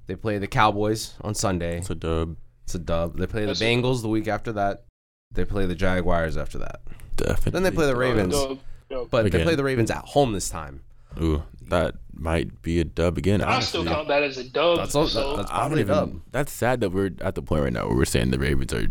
They 0.05 0.15
play 0.15 0.37
the 0.37 0.47
Cowboys 0.47 1.15
on 1.21 1.33
Sunday. 1.33 1.77
it's 1.79 1.89
a 1.89 1.95
dub. 1.95 2.35
It's 2.71 2.75
a 2.75 2.79
dub. 2.79 3.17
They 3.17 3.27
play 3.27 3.41
the 3.41 3.47
That's 3.47 3.61
a- 3.61 3.65
Bengals 3.65 4.01
the 4.01 4.07
week 4.07 4.29
after 4.29 4.53
that. 4.53 4.85
They 5.33 5.43
play 5.43 5.65
the 5.65 5.75
Jaguars 5.75 6.37
after 6.37 6.57
that. 6.59 6.79
Definitely. 7.17 7.51
Then 7.51 7.63
they 7.63 7.71
play 7.71 7.85
the. 7.85 7.95
Ravens. 7.97 8.33
Dub, 8.33 8.59
dub. 8.89 9.09
But 9.09 9.23
they 9.23 9.27
Again. 9.27 9.43
play 9.43 9.55
the 9.55 9.63
Ravens 9.65 9.91
at 9.91 10.05
home 10.05 10.31
this 10.31 10.49
time. 10.49 10.81
Ooh, 11.21 11.43
that 11.67 11.95
might 12.13 12.61
be 12.61 12.79
a 12.79 12.85
dub 12.85 13.17
again. 13.17 13.41
I 13.41 13.55
Honestly. 13.55 13.81
still 13.81 13.93
count 13.93 14.07
that 14.07 14.23
as 14.23 14.37
a 14.37 14.45
dub. 14.49 14.77
That's 14.77 14.95
all- 14.95 15.07
so 15.07 15.35
that's 15.37 15.51
I 15.51 15.59
don't 15.59 15.59
probably 15.59 15.81
a 15.81 15.83
even. 15.83 15.95
dub. 15.95 16.21
That's 16.31 16.51
sad 16.53 16.79
that 16.79 16.91
we're 16.91 17.11
at 17.19 17.35
the 17.35 17.41
point 17.41 17.63
right 17.63 17.73
now 17.73 17.87
where 17.87 17.97
we're 17.97 18.05
saying 18.05 18.31
the 18.31 18.39
Ravens 18.39 18.71
are. 18.73 18.87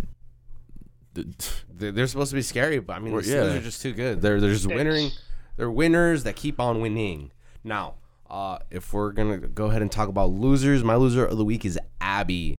They're, 1.15 1.93
they're 1.93 2.07
supposed 2.07 2.31
to 2.31 2.37
be 2.37 2.43
scary, 2.43 2.79
but 2.79 2.95
I 2.97 2.99
mean, 2.99 3.15
the 3.15 3.23
Steelers 3.23 3.27
yeah. 3.53 3.59
are 3.59 3.61
just 3.63 3.81
too 3.83 3.93
good. 3.93 4.21
They're 4.21 4.41
they're 4.41 4.53
just 4.53 4.67
Thanks. 4.67 4.77
winning. 4.77 5.11
They're 5.57 5.71
winners 5.71 6.25
that 6.25 6.37
keep 6.37 6.61
on 6.61 6.81
winning. 6.81 7.33
Now, 7.65 7.95
uh, 8.29 8.59
if 8.71 8.93
we're 8.93 9.13
gonna 9.13 9.39
go 9.39 9.67
ahead 9.67 9.81
and 9.83 9.91
talk 9.91 10.09
about 10.09 10.31
losers, 10.31 10.85
my 10.85 10.95
loser 10.97 11.25
of 11.25 11.37
the 11.39 11.45
week 11.45 11.65
is 11.65 11.79
Abby. 12.01 12.55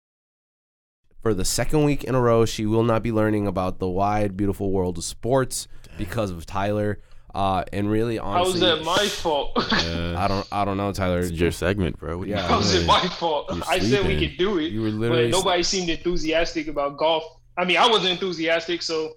For 1.22 1.34
the 1.34 1.46
second 1.46 1.84
week 1.86 2.04
in 2.04 2.16
a 2.16 2.20
row, 2.22 2.46
she 2.46 2.66
will 2.66 2.84
not 2.84 3.04
be 3.04 3.12
learning 3.12 3.46
about 3.46 3.78
the 3.80 3.88
wide, 3.88 4.36
beautiful 4.36 4.72
world 4.72 4.98
of 4.98 5.04
sports 5.04 5.68
because 5.98 6.32
of 6.32 6.46
Tyler. 6.46 7.00
Uh, 7.34 7.64
and 7.72 7.90
really, 7.90 8.18
how 8.18 8.24
honestly, 8.24 8.56
is 8.56 8.60
that 8.62 8.84
my 8.84 9.06
fault? 9.08 9.52
Uh, 9.56 10.16
I 10.18 10.28
don't, 10.28 10.48
I 10.52 10.66
don't 10.66 10.78
know, 10.78 10.92
Tyler. 10.92 11.20
it's 11.20 11.32
your 11.32 11.52
segment, 11.52 11.98
bro. 11.98 12.18
What 12.18 12.28
Yeah. 12.28 12.46
how 12.46 12.60
is 12.60 12.74
it 12.74 12.86
my 12.86 13.08
fault? 13.08 13.50
I 13.70 13.80
said 13.80 14.06
we 14.06 14.20
could 14.20 14.38
do 14.38 14.58
it, 14.58 14.72
You 14.72 14.82
were 14.82 14.90
but 14.90 14.96
literally 14.98 15.30
nobody 15.30 15.64
seemed 15.64 15.90
enthusiastic 15.90 16.68
about 16.68 16.98
golf. 16.98 17.24
I 17.58 17.64
mean, 17.66 17.78
I 17.78 17.88
wasn't 17.88 18.12
enthusiastic, 18.12 18.82
so 18.82 19.14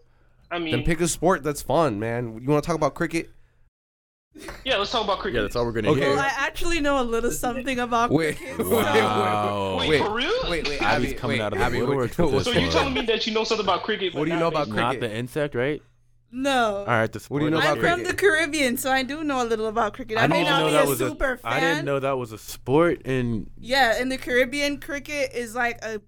I 0.51 0.59
mean, 0.59 0.73
then 0.73 0.85
pick 0.85 1.01
a 1.01 1.09
sport 1.09 1.43
that's 1.43 1.63
fun, 1.63 1.99
man. 1.99 2.39
You 2.41 2.49
want 2.49 2.63
to 2.63 2.67
talk 2.67 2.77
about 2.77 2.95
cricket? 2.95 3.31
yeah, 4.65 4.77
let's 4.77 4.91
talk 4.91 5.05
about 5.05 5.19
cricket. 5.21 5.37
Yeah, 5.37 5.43
that's 5.43 5.57
all 5.57 5.65
we're 5.65 5.73
gonna 5.73 5.91
Okay. 5.91 6.01
hear. 6.01 6.11
Well, 6.11 6.21
I 6.21 6.33
actually 6.39 6.81
know 6.81 7.01
a 7.01 7.05
little 7.05 7.31
something 7.31 7.79
about 7.79 8.11
Wait, 8.11 8.37
cricket. 8.37 8.59
wait, 8.59 8.67
so- 8.67 8.71
Wow. 8.81 9.77
Wait, 9.79 9.89
Wait, 9.91 10.03
for 10.03 10.13
real? 10.15 10.33
Wait, 10.51 10.69
wait, 10.69 10.83
Abby's 10.83 11.11
Abby, 11.11 11.15
coming 11.19 11.39
wait, 11.39 11.45
out 11.45 11.53
of 11.53 11.59
the 11.61 11.65
Abby, 11.65 11.81
woodwork 11.81 11.99
wait, 12.11 12.15
So 12.15 12.31
this 12.31 12.47
you 12.49 12.61
one. 12.63 12.71
telling 12.71 12.95
me 12.95 13.03
that 13.03 13.27
you 13.27 13.33
know 13.35 13.45
something 13.45 13.65
about 13.65 13.83
cricket? 13.85 14.15
What 14.15 14.25
do 14.25 14.31
you 14.33 14.39
know 14.39 14.49
about 14.49 14.67
baseball? 14.67 14.77
Not 14.83 14.91
cricket? 14.95 15.11
the 15.11 15.17
insect, 15.17 15.55
right? 15.55 15.83
No. 16.37 16.79
All 16.79 16.87
right. 16.87 17.13
The 17.13 17.21
What 17.29 17.39
do 17.39 17.45
you 17.45 17.51
know 17.53 17.61
sport 17.61 17.79
about 17.79 17.85
I'm 17.85 17.91
from 17.91 18.01
cricket? 18.01 18.17
the 18.17 18.21
Caribbean, 18.27 18.77
so 18.77 18.91
I 18.91 19.05
do 19.05 19.23
know 19.23 19.41
a 19.41 19.47
little 19.47 19.67
about 19.69 19.95
cricket. 19.95 20.19
I, 20.19 20.25
I 20.25 20.27
may 20.27 20.39
didn't 20.39 20.49
not 20.51 20.59
know 20.61 20.67
be 20.67 20.73
that 20.73 20.85
a 20.85 20.89
was 20.89 20.99
super 20.99 21.33
a. 21.35 21.39
fan. 21.39 21.53
I 21.53 21.61
didn't 21.61 21.85
know 21.85 22.01
that 22.01 22.19
was 22.19 22.33
a 22.33 22.39
sport 22.39 23.03
in 23.03 23.51
Yeah, 23.57 24.01
in 24.01 24.09
the 24.09 24.19
Caribbean, 24.19 24.81
cricket 24.81 25.31
is 25.33 25.55
like 25.55 25.79
a 25.85 26.01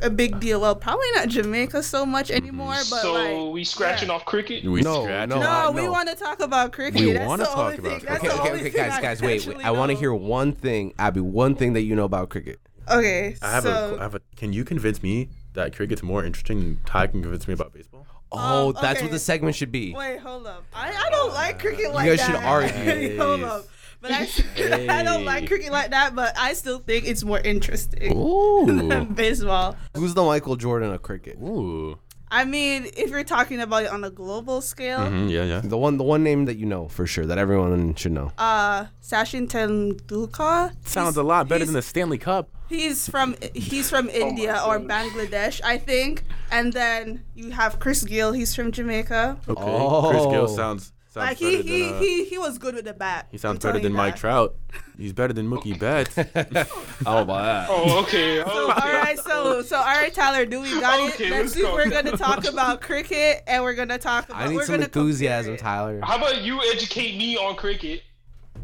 a 0.00 0.10
big 0.10 0.38
deal. 0.40 0.60
Well, 0.60 0.74
probably 0.76 1.06
not 1.14 1.28
Jamaica 1.28 1.82
so 1.82 2.04
much 2.06 2.30
anymore, 2.30 2.74
but 2.90 3.02
So 3.02 3.12
like. 3.12 3.52
we 3.54 3.64
scratching 3.64 4.08
yeah. 4.08 4.14
off 4.14 4.24
cricket? 4.24 4.64
we 4.64 4.80
No, 4.82 5.02
scratch 5.04 5.28
no, 5.28 5.36
it? 5.36 5.40
No, 5.40 5.72
we 5.72 5.88
want 5.88 6.08
to 6.08 6.14
talk 6.14 6.40
about 6.40 6.72
cricket. 6.72 7.00
We 7.00 7.16
wanna 7.18 7.44
talk 7.44 7.78
about 7.78 8.00
thing. 8.00 8.00
That's 8.06 8.24
Okay, 8.24 8.40
okay, 8.40 8.60
okay, 8.60 8.70
guys, 8.70 8.92
I 8.92 9.00
guys, 9.02 9.22
wait, 9.22 9.46
wait. 9.46 9.64
I 9.64 9.70
want 9.70 9.90
to 9.90 9.96
hear 9.96 10.12
one 10.14 10.52
thing, 10.52 10.94
Abby. 10.98 11.20
One 11.20 11.54
thing 11.54 11.72
that 11.74 11.82
you 11.82 11.94
know 11.96 12.04
about 12.04 12.28
cricket. 12.28 12.60
Okay, 12.90 13.36
I 13.42 13.50
have 13.50 13.64
so 13.64 13.96
a. 13.96 13.98
I 13.98 14.02
have 14.02 14.14
a. 14.14 14.20
Can 14.36 14.52
you 14.52 14.64
convince 14.64 15.02
me 15.02 15.28
that 15.54 15.74
cricket's 15.74 16.02
more 16.02 16.24
interesting 16.24 16.58
than 16.60 16.80
Ty 16.86 17.08
can 17.08 17.20
convince 17.22 17.46
me 17.46 17.54
about 17.54 17.72
baseball? 17.74 18.06
Oh, 18.30 18.68
Um, 18.68 18.76
that's 18.80 19.00
what 19.02 19.10
the 19.10 19.18
segment 19.18 19.56
should 19.56 19.72
be. 19.72 19.94
wait, 19.94 20.18
hold 20.18 20.46
up. 20.46 20.64
I, 20.74 20.90
I 20.92 21.10
don't 21.10 21.32
like 21.34 21.58
cricket 21.58 21.92
like 21.94 22.06
that. 22.06 22.10
You 22.12 22.16
guys 22.16 22.26
that. 22.26 22.70
should 22.72 22.84
argue. 22.86 23.18
hold 23.22 23.42
up. 23.42 23.64
But 24.00 24.12
I, 24.12 24.28
I 25.00 25.02
don't 25.02 25.24
like 25.24 25.46
cricket 25.48 25.72
like 25.72 25.90
that. 25.90 26.14
But 26.14 26.34
I 26.38 26.52
still 26.54 26.78
think 26.78 27.06
it's 27.06 27.24
more 27.24 27.40
interesting 27.40 28.16
Ooh, 28.16 28.64
than 28.88 29.14
baseball. 29.14 29.76
who's 29.94 30.14
the 30.14 30.22
Michael 30.24 30.56
Jordan 30.56 30.92
of 30.92 31.02
cricket? 31.02 31.36
Ooh. 31.42 31.98
I 32.30 32.44
mean, 32.44 32.84
if 32.94 33.08
you're 33.08 33.24
talking 33.24 33.58
about 33.58 33.84
it 33.84 33.90
on 33.90 34.04
a 34.04 34.10
global 34.10 34.60
scale, 34.60 34.98
Mhm, 34.98 35.30
yeah, 35.30 35.44
yeah. 35.44 35.60
The 35.64 35.78
one, 35.78 35.96
the 35.96 36.04
one 36.04 36.22
name 36.22 36.44
that 36.44 36.58
you 36.58 36.66
know 36.66 36.86
for 36.86 37.06
sure 37.06 37.24
that 37.24 37.38
everyone 37.38 37.94
should 37.94 38.12
know. 38.12 38.32
uh, 38.36 38.84
Sachin 39.02 39.48
Tendulkar 39.48 40.72
Sounds 40.86 41.14
he's- 41.14 41.16
a 41.16 41.22
lot 41.22 41.48
better 41.48 41.64
than 41.64 41.72
the 41.74 41.80
Stanley 41.82 42.18
Cup. 42.18 42.50
He's 42.68 43.08
from 43.08 43.34
he's 43.54 43.88
from 43.88 44.06
my 44.06 44.12
India 44.12 44.62
or 44.66 44.78
gosh. 44.78 44.90
Bangladesh, 44.90 45.62
I 45.64 45.78
think. 45.78 46.24
And 46.50 46.70
then 46.74 47.24
you 47.34 47.50
have 47.50 47.80
Chris 47.80 48.04
Gayle. 48.04 48.32
He's 48.32 48.54
from 48.54 48.72
Jamaica. 48.72 49.38
Okay. 49.48 49.62
Chris 49.62 50.22
Oh. 50.22 50.30
Gayle 50.30 50.48
sounds 50.48 50.92
sounds 51.18 51.28
Like 51.30 51.38
better 51.40 51.50
he 51.50 51.56
than. 51.56 51.66
he, 51.66 51.84
uh, 51.84 51.98
he 52.00 52.24
he 52.24 52.38
was 52.38 52.58
good 52.58 52.74
with 52.74 52.84
the 52.84 52.94
bat. 52.94 53.28
he 53.30 53.38
sounds 53.38 53.64
I'm 53.64 53.72
better 53.72 53.82
than 53.82 53.92
Mike 53.92 54.14
that. 54.14 54.20
Trout. 54.20 54.54
He's 54.96 55.12
better 55.12 55.32
than 55.32 55.48
Mookie 55.48 55.78
Betts. 55.80 56.16
I 56.18 57.20
about 57.20 57.26
that. 57.42 57.66
Oh, 57.70 58.00
okay. 58.02 58.38
So, 58.44 58.50
all 58.50 58.70
okay. 58.72 58.92
right, 58.96 59.18
so 59.18 59.62
so 59.62 59.76
all 59.76 59.84
right, 59.84 60.12
Tyler, 60.12 60.44
do 60.46 60.60
we 60.60 60.70
got 60.80 60.98
Okay, 61.12 61.26
it? 61.26 61.30
let's 61.30 61.54
Next 61.54 61.56
week 61.56 61.64
go. 61.66 61.74
we're 61.74 61.90
gonna 61.90 62.16
talk 62.16 62.46
about 62.48 62.80
cricket, 62.80 63.42
and 63.46 63.62
we're 63.62 63.74
gonna 63.74 63.98
talk 63.98 64.28
about. 64.28 64.40
I 64.40 64.48
need 64.48 64.56
we're 64.56 64.64
some 64.64 64.82
enthusiasm. 64.82 65.56
Tyler. 65.56 66.00
How 66.02 66.16
about 66.16 66.42
you 66.42 66.60
educate 66.72 67.16
me 67.16 67.36
on 67.36 67.54
cricket 67.56 68.02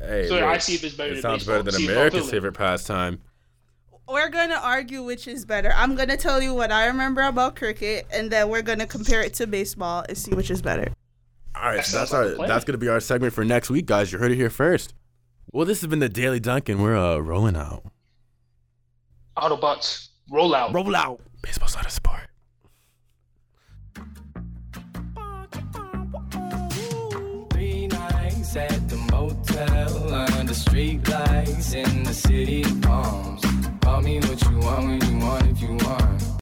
hey, 0.00 0.26
so 0.28 0.34
look, 0.34 0.42
I 0.44 0.58
see 0.58 0.74
if 0.74 0.84
it's 0.84 0.94
better 0.94 1.12
it 1.12 1.14
than 1.14 1.22
sounds 1.22 1.38
baseball. 1.44 1.62
better 1.62 1.70
than 1.70 1.80
See 1.80 1.86
America's 1.88 2.30
favorite 2.30 2.52
pastime. 2.54 3.20
we're 4.08 4.28
gonna 4.28 4.60
argue 4.62 5.02
which 5.02 5.26
is 5.28 5.44
better. 5.44 5.72
I'm 5.74 5.94
gonna 5.94 6.16
tell 6.16 6.42
you 6.42 6.52
what 6.52 6.70
I 6.72 6.86
remember 6.86 7.22
about 7.22 7.56
cricket, 7.56 8.06
and 8.12 8.30
then 8.30 8.48
we're 8.48 8.62
gonna 8.62 8.86
compare 8.86 9.22
it 9.22 9.34
to 9.34 9.46
baseball 9.46 10.04
and 10.08 10.18
see 10.18 10.34
which 10.34 10.50
is 10.50 10.60
better. 10.62 10.92
All 11.54 11.62
right, 11.70 11.84
so 11.84 11.98
that's 11.98 12.12
our 12.12 12.46
that's 12.46 12.64
gonna 12.64 12.78
be 12.78 12.88
our 12.88 13.00
segment 13.00 13.32
for 13.32 13.44
next 13.44 13.70
week, 13.70 13.86
guys. 13.86 14.12
You 14.12 14.18
heard 14.18 14.32
it 14.32 14.36
here 14.36 14.50
first. 14.50 14.92
Well, 15.52 15.64
this 15.64 15.80
has 15.82 15.88
been 15.88 16.00
the 16.00 16.08
Daily 16.08 16.40
Duncan. 16.40 16.82
We're 16.82 16.96
uh, 16.96 17.18
rolling 17.18 17.56
out. 17.56 17.84
Autobots, 19.36 20.08
roll 20.30 20.54
out. 20.54 20.74
Roll 20.74 20.94
out. 20.96 21.20
Baseball's 21.42 21.76
not 21.76 21.86
a 21.86 21.90
sport. 21.90 22.28
Three 27.50 27.86
nights 27.86 28.56
at 28.56 28.88
the 28.88 28.96
motel 29.12 30.14
under 30.14 30.54
street 30.54 31.08
lights 31.08 31.72
in 31.74 32.02
the 32.02 32.12
city 32.14 32.62
of 32.62 32.82
palms. 32.82 33.42
Call 33.80 34.02
me 34.02 34.18
what 34.20 34.42
you 34.42 34.58
want 34.58 34.86
when 34.86 35.10
you 35.10 35.18
want 35.24 35.46
if 35.46 35.60
you 35.60 35.76
want. 35.86 36.24